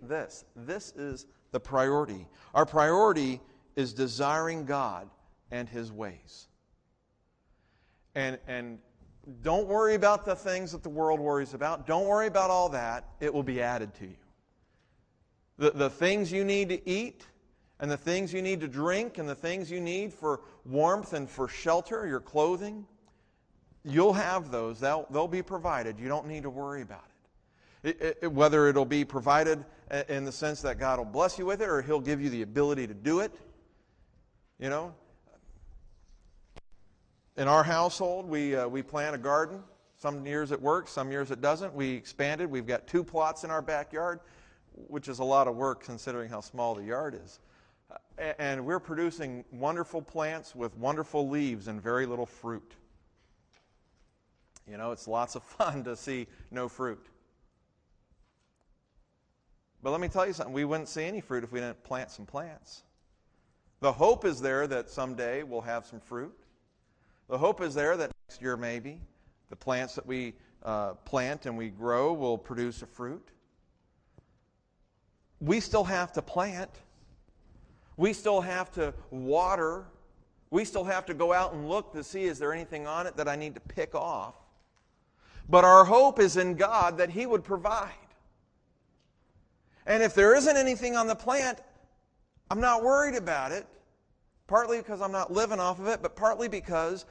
this. 0.00 0.44
This 0.54 0.92
is 0.92 1.26
the 1.50 1.58
priority. 1.58 2.28
Our 2.54 2.64
priority 2.64 3.40
is 3.74 3.92
desiring 3.92 4.64
God 4.64 5.10
and 5.50 5.68
His 5.68 5.90
ways. 5.90 6.46
And, 8.14 8.38
and 8.46 8.78
don't 9.42 9.66
worry 9.66 9.96
about 9.96 10.24
the 10.24 10.36
things 10.36 10.70
that 10.70 10.84
the 10.84 10.88
world 10.88 11.18
worries 11.18 11.52
about. 11.52 11.84
Don't 11.88 12.06
worry 12.06 12.28
about 12.28 12.48
all 12.48 12.68
that. 12.68 13.08
It 13.18 13.34
will 13.34 13.42
be 13.42 13.60
added 13.60 13.92
to 13.96 14.04
you. 14.04 14.16
The, 15.58 15.72
the 15.72 15.90
things 15.90 16.30
you 16.30 16.44
need 16.44 16.68
to 16.68 16.88
eat, 16.88 17.26
and 17.80 17.90
the 17.90 17.96
things 17.96 18.32
you 18.32 18.40
need 18.40 18.60
to 18.60 18.68
drink, 18.68 19.18
and 19.18 19.28
the 19.28 19.34
things 19.34 19.68
you 19.68 19.80
need 19.80 20.12
for 20.14 20.42
warmth 20.64 21.12
and 21.12 21.28
for 21.28 21.48
shelter, 21.48 22.06
your 22.06 22.20
clothing, 22.20 22.86
you'll 23.84 24.12
have 24.12 24.52
those. 24.52 24.78
They'll, 24.78 25.08
they'll 25.10 25.26
be 25.26 25.42
provided. 25.42 25.98
You 25.98 26.06
don't 26.06 26.28
need 26.28 26.44
to 26.44 26.50
worry 26.50 26.82
about 26.82 27.02
it. 27.04 27.15
It, 27.86 28.18
it, 28.20 28.32
whether 28.32 28.66
it'll 28.66 28.84
be 28.84 29.04
provided 29.04 29.64
in 30.08 30.24
the 30.24 30.32
sense 30.32 30.60
that 30.62 30.76
God 30.76 30.98
will 30.98 31.04
bless 31.04 31.38
you 31.38 31.46
with 31.46 31.62
it 31.62 31.68
or 31.68 31.82
He'll 31.82 32.00
give 32.00 32.20
you 32.20 32.28
the 32.30 32.42
ability 32.42 32.88
to 32.88 32.94
do 32.94 33.20
it. 33.20 33.32
You 34.58 34.70
know, 34.70 34.92
in 37.36 37.46
our 37.46 37.62
household, 37.62 38.28
we, 38.28 38.56
uh, 38.56 38.66
we 38.66 38.82
plant 38.82 39.14
a 39.14 39.18
garden. 39.18 39.62
Some 39.98 40.26
years 40.26 40.50
it 40.50 40.60
works, 40.60 40.90
some 40.90 41.12
years 41.12 41.30
it 41.30 41.40
doesn't. 41.40 41.72
We 41.74 41.90
expanded. 41.90 42.50
We've 42.50 42.66
got 42.66 42.88
two 42.88 43.04
plots 43.04 43.44
in 43.44 43.52
our 43.52 43.62
backyard, 43.62 44.18
which 44.72 45.06
is 45.06 45.20
a 45.20 45.24
lot 45.24 45.46
of 45.46 45.54
work 45.54 45.84
considering 45.84 46.28
how 46.28 46.40
small 46.40 46.74
the 46.74 46.82
yard 46.82 47.16
is. 47.24 47.38
Uh, 47.88 48.32
and 48.40 48.66
we're 48.66 48.80
producing 48.80 49.44
wonderful 49.52 50.02
plants 50.02 50.56
with 50.56 50.76
wonderful 50.76 51.28
leaves 51.28 51.68
and 51.68 51.80
very 51.80 52.04
little 52.04 52.26
fruit. 52.26 52.74
You 54.68 54.76
know, 54.76 54.90
it's 54.90 55.06
lots 55.06 55.36
of 55.36 55.42
fun 55.44 55.84
to 55.84 55.94
see 55.94 56.26
no 56.50 56.68
fruit. 56.68 57.06
But 59.86 59.92
let 59.92 60.00
me 60.00 60.08
tell 60.08 60.26
you 60.26 60.32
something 60.32 60.52
we 60.52 60.64
wouldn't 60.64 60.88
see 60.88 61.04
any 61.04 61.20
fruit 61.20 61.44
if 61.44 61.52
we 61.52 61.60
didn't 61.60 61.84
plant 61.84 62.10
some 62.10 62.26
plants. 62.26 62.82
The 63.78 63.92
hope 63.92 64.24
is 64.24 64.40
there 64.40 64.66
that 64.66 64.90
someday 64.90 65.44
we'll 65.44 65.60
have 65.60 65.86
some 65.86 66.00
fruit. 66.00 66.36
The 67.28 67.38
hope 67.38 67.60
is 67.60 67.72
there 67.72 67.96
that 67.96 68.10
next 68.28 68.42
year, 68.42 68.56
maybe, 68.56 68.98
the 69.48 69.54
plants 69.54 69.94
that 69.94 70.04
we 70.04 70.34
uh, 70.64 70.94
plant 71.04 71.46
and 71.46 71.56
we 71.56 71.68
grow 71.68 72.12
will 72.12 72.36
produce 72.36 72.82
a 72.82 72.86
fruit. 72.86 73.28
We 75.40 75.60
still 75.60 75.84
have 75.84 76.12
to 76.14 76.20
plant. 76.20 76.72
We 77.96 78.12
still 78.12 78.40
have 78.40 78.72
to 78.72 78.92
water. 79.12 79.84
We 80.50 80.64
still 80.64 80.82
have 80.82 81.06
to 81.06 81.14
go 81.14 81.32
out 81.32 81.52
and 81.52 81.68
look 81.68 81.92
to 81.92 82.02
see 82.02 82.24
is 82.24 82.40
there 82.40 82.52
anything 82.52 82.88
on 82.88 83.06
it 83.06 83.16
that 83.18 83.28
I 83.28 83.36
need 83.36 83.54
to 83.54 83.60
pick 83.60 83.94
off. 83.94 84.34
But 85.48 85.64
our 85.64 85.84
hope 85.84 86.18
is 86.18 86.36
in 86.36 86.56
God 86.56 86.98
that 86.98 87.10
He 87.10 87.24
would 87.24 87.44
provide. 87.44 87.92
And 89.86 90.02
if 90.02 90.14
there 90.14 90.34
isn't 90.34 90.56
anything 90.56 90.96
on 90.96 91.06
the 91.06 91.14
plant, 91.14 91.60
I'm 92.50 92.60
not 92.60 92.82
worried 92.82 93.14
about 93.14 93.52
it. 93.52 93.66
Partly 94.46 94.78
because 94.78 95.00
I'm 95.00 95.12
not 95.12 95.32
living 95.32 95.58
off 95.58 95.80
of 95.80 95.88
it, 95.88 96.02
but 96.02 96.14
partly 96.14 96.48
because 96.48 97.04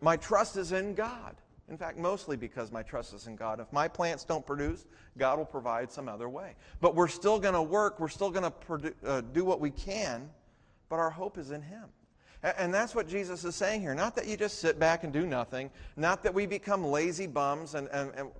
my 0.00 0.16
trust 0.16 0.56
is 0.56 0.72
in 0.72 0.94
God. 0.94 1.34
In 1.68 1.76
fact, 1.76 1.98
mostly 1.98 2.36
because 2.36 2.70
my 2.70 2.82
trust 2.82 3.12
is 3.12 3.26
in 3.26 3.34
God. 3.34 3.58
If 3.58 3.72
my 3.72 3.88
plants 3.88 4.22
don't 4.22 4.46
produce, 4.46 4.84
God 5.18 5.38
will 5.38 5.46
provide 5.46 5.90
some 5.90 6.08
other 6.08 6.28
way. 6.28 6.54
But 6.80 6.94
we're 6.94 7.08
still 7.08 7.40
going 7.40 7.54
to 7.54 7.62
work, 7.62 7.98
we're 7.98 8.08
still 8.08 8.30
going 8.30 8.52
to 8.52 8.94
uh, 9.04 9.20
do 9.32 9.44
what 9.44 9.60
we 9.60 9.70
can, 9.70 10.30
but 10.88 10.96
our 10.96 11.10
hope 11.10 11.38
is 11.38 11.50
in 11.50 11.62
Him. 11.62 11.84
And 12.42 12.72
that's 12.72 12.94
what 12.94 13.08
Jesus 13.08 13.44
is 13.44 13.56
saying 13.56 13.80
here. 13.80 13.94
Not 13.94 14.14
that 14.14 14.28
you 14.28 14.36
just 14.36 14.60
sit 14.60 14.78
back 14.78 15.02
and 15.02 15.12
do 15.12 15.26
nothing, 15.26 15.70
not 15.96 16.22
that 16.22 16.32
we 16.32 16.46
become 16.46 16.84
lazy 16.84 17.26
bums. 17.26 17.74
And, 17.74 17.88
and, 17.88 18.12
and 18.14 18.30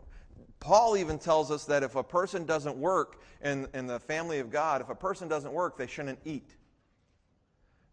Paul 0.60 0.96
even 0.96 1.18
tells 1.18 1.50
us 1.50 1.64
that 1.66 1.82
if 1.82 1.96
a 1.96 2.02
person 2.02 2.44
doesn't 2.44 2.76
work 2.76 3.20
in, 3.42 3.68
in 3.74 3.86
the 3.86 4.00
family 4.00 4.38
of 4.38 4.50
God, 4.50 4.80
if 4.80 4.88
a 4.88 4.94
person 4.94 5.28
doesn't 5.28 5.52
work, 5.52 5.76
they 5.76 5.86
shouldn't 5.86 6.18
eat. 6.24 6.54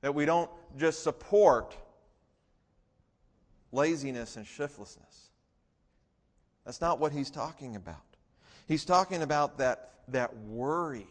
That 0.02 0.16
we 0.16 0.26
don't 0.26 0.50
just 0.78 1.04
support 1.04 1.76
laziness 3.72 4.38
and 4.38 4.46
shiftlessness. 4.46 5.30
That's 6.66 6.80
not 6.80 7.00
what 7.00 7.12
he's 7.12 7.30
talking 7.30 7.76
about. 7.76 7.98
He's 8.68 8.86
talking 8.86 9.22
about 9.22 9.58
that, 9.58 9.92
that 10.10 10.36
worry. 10.38 11.08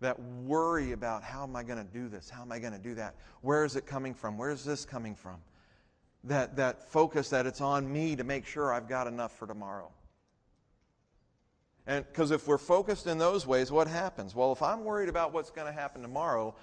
That 0.00 0.20
worry 0.20 0.92
about 0.92 1.22
how 1.22 1.44
am 1.44 1.56
I 1.56 1.62
going 1.62 1.78
to 1.78 1.92
do 1.92 2.08
this? 2.08 2.28
How 2.28 2.42
am 2.42 2.52
I 2.52 2.58
going 2.58 2.74
to 2.74 2.78
do 2.78 2.94
that? 2.96 3.14
Where 3.40 3.64
is 3.64 3.76
it 3.76 3.86
coming 3.86 4.12
from? 4.12 4.36
Where 4.36 4.50
is 4.50 4.62
this 4.62 4.84
coming 4.84 5.14
from? 5.14 5.36
That, 6.24 6.56
that 6.56 6.90
focus 6.90 7.30
that 7.30 7.46
it's 7.46 7.60
on 7.60 7.90
me 7.90 8.16
to 8.16 8.24
make 8.24 8.44
sure 8.44 8.74
I've 8.74 8.88
got 8.88 9.06
enough 9.06 9.38
for 9.38 9.46
tomorrow. 9.46 9.90
And 11.86 12.04
because 12.06 12.30
if 12.32 12.48
we're 12.48 12.58
focused 12.58 13.06
in 13.06 13.18
those 13.18 13.46
ways, 13.46 13.70
what 13.70 13.86
happens? 13.86 14.34
Well, 14.34 14.52
if 14.52 14.62
I'm 14.62 14.84
worried 14.84 15.08
about 15.08 15.32
what's 15.32 15.50
going 15.50 15.66
to 15.66 15.72
happen 15.72 16.02
tomorrow, 16.02 16.54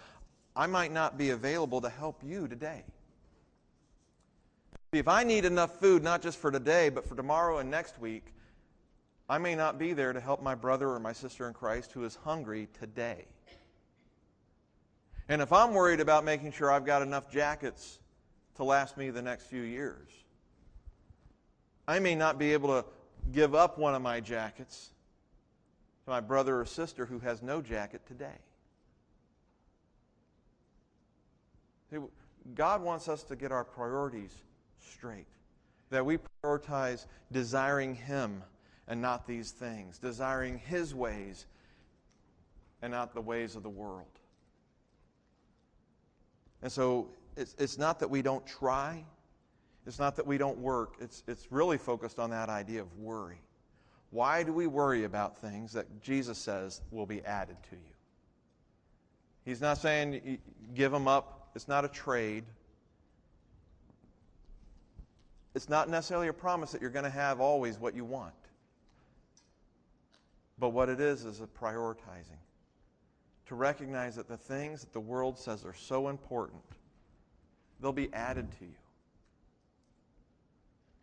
I 0.55 0.67
might 0.67 0.91
not 0.91 1.17
be 1.17 1.29
available 1.29 1.81
to 1.81 1.89
help 1.89 2.21
you 2.23 2.47
today. 2.47 2.83
If 4.91 5.07
I 5.07 5.23
need 5.23 5.45
enough 5.45 5.79
food, 5.79 6.03
not 6.03 6.21
just 6.21 6.37
for 6.37 6.51
today, 6.51 6.89
but 6.89 7.07
for 7.07 7.15
tomorrow 7.15 7.59
and 7.59 7.71
next 7.71 7.99
week, 7.99 8.25
I 9.29 9.37
may 9.37 9.55
not 9.55 9.79
be 9.79 9.93
there 9.93 10.13
to 10.13 10.19
help 10.19 10.43
my 10.43 10.53
brother 10.53 10.89
or 10.89 10.99
my 10.99 11.13
sister 11.13 11.47
in 11.47 11.53
Christ 11.53 11.93
who 11.93 12.03
is 12.03 12.15
hungry 12.15 12.67
today. 12.79 13.25
And 15.29 15.41
if 15.41 15.53
I'm 15.53 15.73
worried 15.73 16.01
about 16.01 16.25
making 16.25 16.51
sure 16.51 16.71
I've 16.71 16.85
got 16.85 17.01
enough 17.01 17.31
jackets 17.31 17.99
to 18.55 18.63
last 18.63 18.97
me 18.97 19.09
the 19.09 19.21
next 19.21 19.45
few 19.45 19.61
years, 19.61 20.09
I 21.87 21.99
may 21.99 22.13
not 22.13 22.37
be 22.37 22.53
able 22.53 22.69
to 22.69 22.85
give 23.31 23.55
up 23.55 23.77
one 23.77 23.95
of 23.95 24.01
my 24.01 24.19
jackets 24.19 24.91
to 26.05 26.09
my 26.09 26.19
brother 26.19 26.59
or 26.59 26.65
sister 26.65 27.05
who 27.05 27.19
has 27.19 27.41
no 27.41 27.61
jacket 27.61 28.01
today. 28.07 28.39
God 32.55 32.81
wants 32.81 33.07
us 33.07 33.23
to 33.23 33.35
get 33.35 33.51
our 33.51 33.63
priorities 33.63 34.33
straight. 34.79 35.27
That 35.89 36.05
we 36.05 36.17
prioritize 36.43 37.05
desiring 37.31 37.95
Him 37.95 38.43
and 38.87 39.01
not 39.01 39.27
these 39.27 39.51
things, 39.51 39.97
desiring 39.97 40.57
His 40.57 40.93
ways 40.93 41.45
and 42.81 42.91
not 42.91 43.13
the 43.13 43.21
ways 43.21 43.55
of 43.55 43.63
the 43.63 43.69
world. 43.69 44.07
And 46.61 46.71
so 46.71 47.09
it's, 47.37 47.55
it's 47.57 47.77
not 47.77 47.99
that 47.99 48.09
we 48.09 48.21
don't 48.21 48.45
try, 48.45 49.05
it's 49.85 49.99
not 49.99 50.15
that 50.15 50.25
we 50.25 50.37
don't 50.37 50.57
work, 50.57 50.95
it's, 50.99 51.23
it's 51.27 51.51
really 51.51 51.77
focused 51.77 52.19
on 52.19 52.29
that 52.31 52.49
idea 52.49 52.81
of 52.81 52.97
worry. 52.97 53.41
Why 54.13 54.43
do 54.43 54.53
we 54.53 54.67
worry 54.67 55.03
about 55.03 55.37
things 55.39 55.73
that 55.73 56.01
Jesus 56.01 56.37
says 56.37 56.81
will 56.91 57.05
be 57.05 57.21
added 57.25 57.57
to 57.71 57.75
you? 57.75 57.93
He's 59.43 59.59
not 59.59 59.79
saying 59.79 60.37
give 60.73 60.93
them 60.93 61.07
up, 61.07 61.49
it's 61.53 61.67
not 61.67 61.83
a 61.83 61.89
trade 61.89 62.45
it's 65.55 65.69
not 65.69 65.89
necessarily 65.89 66.27
a 66.27 66.33
promise 66.33 66.71
that 66.71 66.81
you're 66.81 66.89
going 66.89 67.05
to 67.05 67.11
have 67.11 67.39
always 67.39 67.77
what 67.77 67.95
you 67.95 68.05
want. 68.05 68.33
But 70.57 70.69
what 70.69 70.89
it 70.89 70.99
is 70.99 71.25
is 71.25 71.41
a 71.41 71.47
prioritizing. 71.47 72.39
To 73.47 73.55
recognize 73.55 74.15
that 74.15 74.27
the 74.27 74.37
things 74.37 74.81
that 74.81 74.93
the 74.93 74.99
world 74.99 75.37
says 75.37 75.65
are 75.65 75.73
so 75.73 76.07
important, 76.07 76.63
they'll 77.81 77.91
be 77.91 78.11
added 78.13 78.51
to 78.59 78.65
you. 78.65 78.71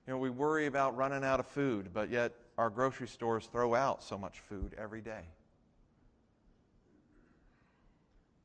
You 0.07 0.15
know, 0.15 0.19
we 0.19 0.31
worry 0.31 0.67
about 0.67 0.97
running 0.97 1.25
out 1.25 1.41
of 1.41 1.47
food, 1.47 1.91
but 1.93 2.11
yet 2.11 2.33
our 2.59 2.71
grocery 2.71 3.09
stores 3.09 3.49
throw 3.51 3.75
out 3.75 4.03
so 4.03 4.19
much 4.19 4.41
food 4.41 4.75
every 4.79 5.01
day. 5.01 5.25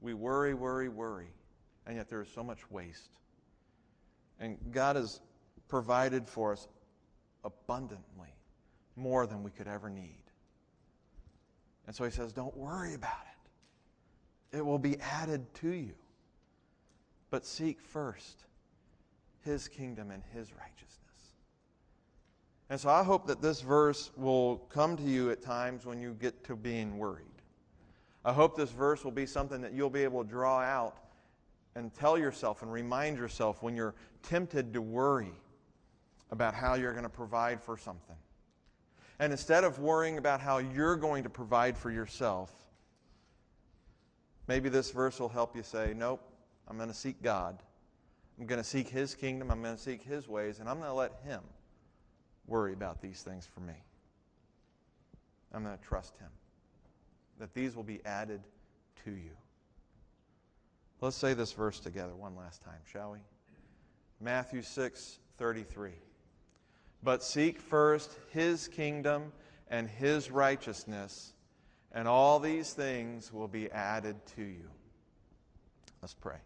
We 0.01 0.13
worry, 0.13 0.53
worry, 0.53 0.89
worry, 0.89 1.33
and 1.87 1.95
yet 1.95 2.09
there 2.09 2.21
is 2.21 2.29
so 2.29 2.43
much 2.43 2.69
waste. 2.69 3.09
And 4.39 4.57
God 4.71 4.95
has 4.95 5.21
provided 5.67 6.27
for 6.27 6.53
us 6.53 6.67
abundantly, 7.43 8.33
more 8.95 9.25
than 9.25 9.43
we 9.43 9.51
could 9.51 9.67
ever 9.67 9.89
need. 9.89 10.23
And 11.87 11.95
so 11.95 12.03
he 12.03 12.11
says, 12.11 12.33
Don't 12.33 12.55
worry 12.55 12.93
about 12.93 13.25
it, 14.51 14.57
it 14.57 14.65
will 14.65 14.79
be 14.79 14.99
added 14.99 15.53
to 15.55 15.69
you. 15.69 15.93
But 17.29 17.45
seek 17.45 17.81
first 17.81 18.45
his 19.43 19.67
kingdom 19.67 20.11
and 20.11 20.23
his 20.33 20.51
righteousness. 20.53 20.99
And 22.69 22.79
so 22.79 22.89
I 22.89 23.03
hope 23.03 23.27
that 23.27 23.41
this 23.41 23.61
verse 23.61 24.11
will 24.15 24.57
come 24.69 24.97
to 24.97 25.03
you 25.03 25.29
at 25.29 25.41
times 25.41 25.85
when 25.85 25.99
you 25.99 26.15
get 26.19 26.43
to 26.45 26.55
being 26.55 26.97
worried. 26.97 27.25
I 28.23 28.33
hope 28.33 28.57
this 28.57 28.71
verse 28.71 29.03
will 29.03 29.11
be 29.11 29.27
something 29.27 29.61
that 29.61 29.73
you'll 29.73 29.91
be 29.91 30.03
able 30.03 30.23
to 30.23 30.29
draw 30.29 30.59
out 30.59 30.97
and 31.75 31.93
tell 31.93 32.17
yourself 32.17 32.63
and 32.63 32.71
remind 32.73 33.19
yourself 33.19 33.61
when 33.61 33.75
you're 33.75 33.93
tempted 34.23 34.73
to 34.73 34.81
worry 34.81 35.33
about 36.31 36.55
how 36.55 36.73
you're 36.73 36.93
going 36.93 37.03
to 37.03 37.09
provide 37.09 37.61
for 37.61 37.77
something. 37.77 38.15
And 39.19 39.31
instead 39.31 39.63
of 39.63 39.79
worrying 39.79 40.17
about 40.17 40.41
how 40.41 40.57
you're 40.57 40.95
going 40.95 41.23
to 41.23 41.29
provide 41.29 41.77
for 41.77 41.91
yourself, 41.91 42.51
maybe 44.47 44.69
this 44.69 44.89
verse 44.89 45.19
will 45.19 45.29
help 45.29 45.55
you 45.55 45.61
say, 45.61 45.93
Nope, 45.95 46.21
I'm 46.67 46.77
going 46.77 46.89
to 46.89 46.95
seek 46.95 47.21
God. 47.21 47.61
I'm 48.39 48.47
going 48.47 48.61
to 48.61 48.67
seek 48.67 48.89
His 48.89 49.13
kingdom. 49.13 49.51
I'm 49.51 49.61
going 49.61 49.75
to 49.75 49.81
seek 49.81 50.01
His 50.01 50.27
ways, 50.27 50.59
and 50.59 50.67
I'm 50.67 50.79
going 50.79 50.89
to 50.89 50.95
let 50.95 51.13
Him 51.23 51.41
worry 52.47 52.73
about 52.73 53.01
these 53.01 53.21
things 53.21 53.45
for 53.45 53.61
me. 53.61 53.73
I'm 55.53 55.63
going 55.63 55.77
to 55.77 55.83
trust 55.83 56.17
Him 56.17 56.29
that 57.39 57.53
these 57.53 57.75
will 57.75 57.83
be 57.83 58.01
added 58.05 58.41
to 59.03 59.11
you. 59.11 59.31
Let's 61.01 61.17
say 61.17 61.33
this 61.33 61.51
verse 61.51 61.79
together 61.79 62.15
one 62.15 62.35
last 62.35 62.61
time, 62.61 62.79
shall 62.91 63.11
we? 63.11 63.19
Matthew 64.21 64.61
6 64.61 65.19
33. 65.37 65.91
But 67.03 67.23
seek 67.23 67.59
first 67.59 68.11
his 68.31 68.67
kingdom 68.67 69.31
and 69.69 69.87
his 69.87 70.31
righteousness, 70.31 71.33
and 71.91 72.07
all 72.07 72.39
these 72.39 72.73
things 72.73 73.31
will 73.31 73.47
be 73.47 73.69
added 73.71 74.15
to 74.37 74.41
you. 74.41 74.69
Let's 76.01 76.13
pray. 76.13 76.37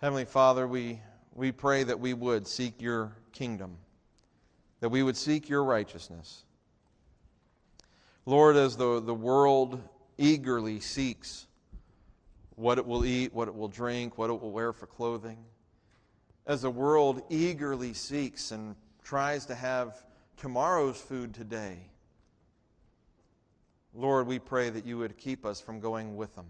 Heavenly 0.00 0.24
Father, 0.24 0.66
we, 0.66 1.00
we 1.34 1.52
pray 1.52 1.82
that 1.82 1.98
we 1.98 2.14
would 2.14 2.46
seek 2.46 2.80
your 2.80 3.12
kingdom, 3.32 3.76
that 4.80 4.88
we 4.88 5.02
would 5.02 5.16
seek 5.16 5.48
your 5.48 5.64
righteousness. 5.64 6.44
Lord, 8.24 8.56
as 8.56 8.76
the, 8.76 9.00
the 9.00 9.14
world 9.14 9.80
eagerly 10.18 10.80
seeks 10.80 11.46
what 12.56 12.78
it 12.78 12.86
will 12.86 13.04
eat, 13.04 13.32
what 13.32 13.48
it 13.48 13.54
will 13.54 13.68
drink, 13.68 14.18
what 14.18 14.30
it 14.30 14.40
will 14.40 14.50
wear 14.50 14.72
for 14.72 14.86
clothing, 14.86 15.38
as 16.46 16.62
the 16.62 16.70
world 16.70 17.22
eagerly 17.28 17.92
seeks 17.92 18.50
and 18.50 18.74
tries 19.02 19.46
to 19.46 19.54
have 19.54 20.02
tomorrow's 20.36 21.00
food 21.00 21.34
today. 21.34 21.78
Lord, 23.94 24.26
we 24.26 24.38
pray 24.38 24.70
that 24.70 24.84
you 24.84 24.98
would 24.98 25.16
keep 25.16 25.46
us 25.46 25.60
from 25.60 25.80
going 25.80 26.16
with 26.16 26.34
them, 26.34 26.46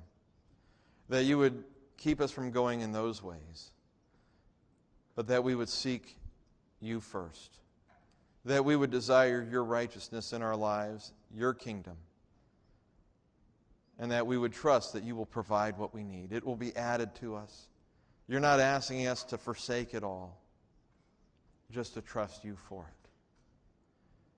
that 1.09 1.25
you 1.25 1.39
would 1.39 1.65
keep 1.97 2.21
us 2.21 2.31
from 2.31 2.51
going 2.51 2.81
in 2.81 2.93
those 2.93 3.23
ways, 3.23 3.71
but 5.15 5.29
that 5.29 5.45
we 5.45 5.55
would 5.55 5.69
seek 5.69 6.17
you 6.81 7.01
first, 7.01 7.59
that 8.47 8.65
we 8.65 8.77
would 8.77 8.91
desire 8.91 9.47
your 9.51 9.65
righteousness 9.65 10.33
in 10.33 10.41
our 10.41 10.57
lives, 10.57 11.13
your 11.35 11.53
kingdom, 11.53 11.97
and 13.99 14.13
that 14.13 14.27
we 14.27 14.39
would 14.39 14.53
trust 14.53 14.93
that 14.93 15.03
you 15.03 15.17
will 15.17 15.27
provide 15.27 15.77
what 15.77 15.93
we 15.93 16.05
need. 16.05 16.33
It 16.33 16.47
will 16.47 16.57
be 16.57 16.75
added 16.77 17.15
to 17.17 17.35
us. 17.35 17.67
You're 18.29 18.41
not 18.41 18.61
asking 18.61 19.09
us 19.09 19.25
to 19.25 19.39
forsake 19.39 19.95
it 19.95 20.05
all 20.05 20.41
just 21.73 21.95
to 21.95 22.01
trust 22.01 22.45
you 22.45 22.57
for 22.69 22.83
it. 22.83 23.09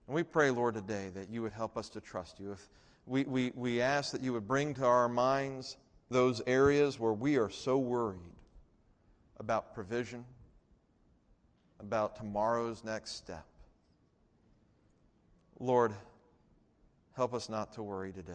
And 0.06 0.14
we 0.14 0.22
pray, 0.22 0.50
Lord, 0.50 0.74
today 0.74 1.10
that 1.14 1.28
you 1.28 1.42
would 1.42 1.52
help 1.52 1.76
us 1.76 1.90
to 1.90 2.00
trust 2.00 2.40
you. 2.40 2.52
If 2.52 2.66
we, 3.06 3.24
we, 3.24 3.52
we 3.54 3.82
ask 3.82 4.12
that 4.12 4.22
you 4.22 4.32
would 4.32 4.48
bring 4.48 4.72
to 4.74 4.86
our 4.86 5.08
minds 5.08 5.76
those 6.10 6.40
areas 6.46 6.98
where 6.98 7.12
we 7.12 7.36
are 7.36 7.50
so 7.50 7.76
worried 7.76 8.20
about 9.38 9.74
provision, 9.74 10.24
about 11.78 12.16
tomorrow's 12.16 12.82
next 12.84 13.16
step. 13.16 13.44
Lord, 15.60 15.92
help 17.16 17.34
us 17.34 17.48
not 17.48 17.72
to 17.74 17.82
worry 17.82 18.12
today, 18.12 18.32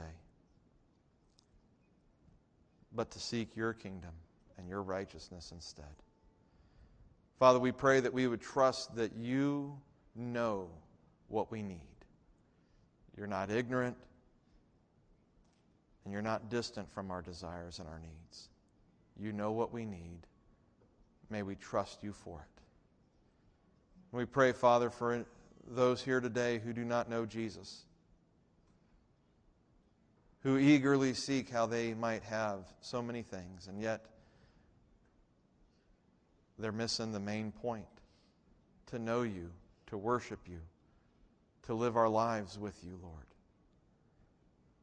but 2.94 3.12
to 3.12 3.20
seek 3.20 3.56
your 3.56 3.74
kingdom 3.74 4.12
and 4.58 4.68
your 4.68 4.82
righteousness 4.82 5.52
instead. 5.54 5.86
Father, 7.40 7.60
we 7.60 7.72
pray 7.72 8.00
that 8.00 8.14
we 8.14 8.28
would 8.28 8.42
trust 8.42 8.96
that 8.96 9.16
you 9.16 9.78
know 10.16 10.70
what 11.30 11.52
we 11.52 11.62
need. 11.62 11.80
You're 13.18 13.28
not 13.28 13.52
ignorant, 13.52 13.98
and 16.04 16.14
you're 16.14 16.22
not 16.22 16.50
distant 16.50 16.92
from 16.94 17.12
our 17.12 17.22
desires 17.22 17.80
and 17.80 17.88
our 17.88 18.00
needs. 18.00 18.50
You 19.20 19.32
know 19.32 19.52
what 19.52 19.74
we 19.74 19.86
need. 19.86 20.20
May 21.30 21.44
we 21.44 21.56
trust 21.56 22.04
you 22.04 22.12
for 22.12 22.40
it. 22.40 22.62
We 24.12 24.26
pray, 24.26 24.52
Father, 24.52 24.90
for 24.90 25.26
those 25.70 26.02
here 26.02 26.20
today 26.20 26.60
who 26.60 26.74
do 26.74 26.84
not 26.84 27.10
know 27.10 27.26
Jesus, 27.26 27.86
who 30.42 30.58
eagerly 30.58 31.14
seek 31.14 31.50
how 31.50 31.66
they 31.66 31.94
might 31.94 32.24
have 32.24 32.66
so 32.82 33.02
many 33.02 33.22
things, 33.22 33.68
and 33.68 33.82
yet 33.82 34.06
they're 36.60 36.72
missing 36.72 37.12
the 37.12 37.20
main 37.20 37.52
point 37.52 37.86
to 38.88 39.00
know 39.00 39.24
you, 39.24 39.50
to 39.88 39.98
worship 39.98 40.40
you, 40.48 40.60
to 41.64 41.74
live 41.74 41.98
our 41.98 42.10
lives 42.10 42.60
with 42.60 42.78
you, 42.84 43.00
Lord. 43.02 43.26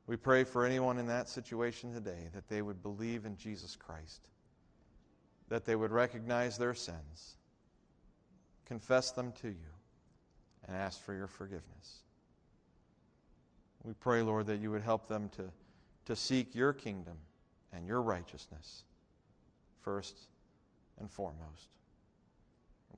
We 0.07 0.17
pray 0.17 0.45
for 0.45 0.65
anyone 0.65 0.99
in 0.99 1.07
that 1.07 1.29
situation 1.29 1.95
today 1.95 2.31
that 2.35 2.49
they 2.49 2.63
would 2.63 2.83
believe 2.83 3.27
in 3.27 3.37
Jesus 3.37 3.77
Christ, 3.77 4.27
that 5.49 5.65
they 5.65 5.77
would 5.77 5.93
recognize 5.93 6.59
their 6.59 6.75
sins, 6.75 7.37
confess 8.65 9.13
them 9.13 9.33
to 9.43 9.49
you, 9.49 9.71
and 10.67 10.77
ask 10.77 11.03
for 11.03 11.15
your 11.15 11.27
forgiveness. 11.27 12.01
We 13.83 13.95
pray, 13.95 14.23
Lord, 14.23 14.47
that 14.47 14.61
you 14.61 14.71
would 14.71 14.83
help 14.83 15.09
them 15.09 15.31
to, 15.37 15.45
to 16.07 16.17
seek 16.17 16.55
your 16.55 16.73
kingdom 16.73 17.17
and 17.73 17.87
your 17.87 18.03
righteousness 18.03 18.85
first 19.83 20.17
and 20.99 21.11
foremost. 21.11 21.69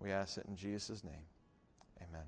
We 0.00 0.10
ask 0.10 0.38
it 0.38 0.46
in 0.48 0.56
Jesus' 0.56 1.04
name. 1.04 1.26
Amen. 2.08 2.26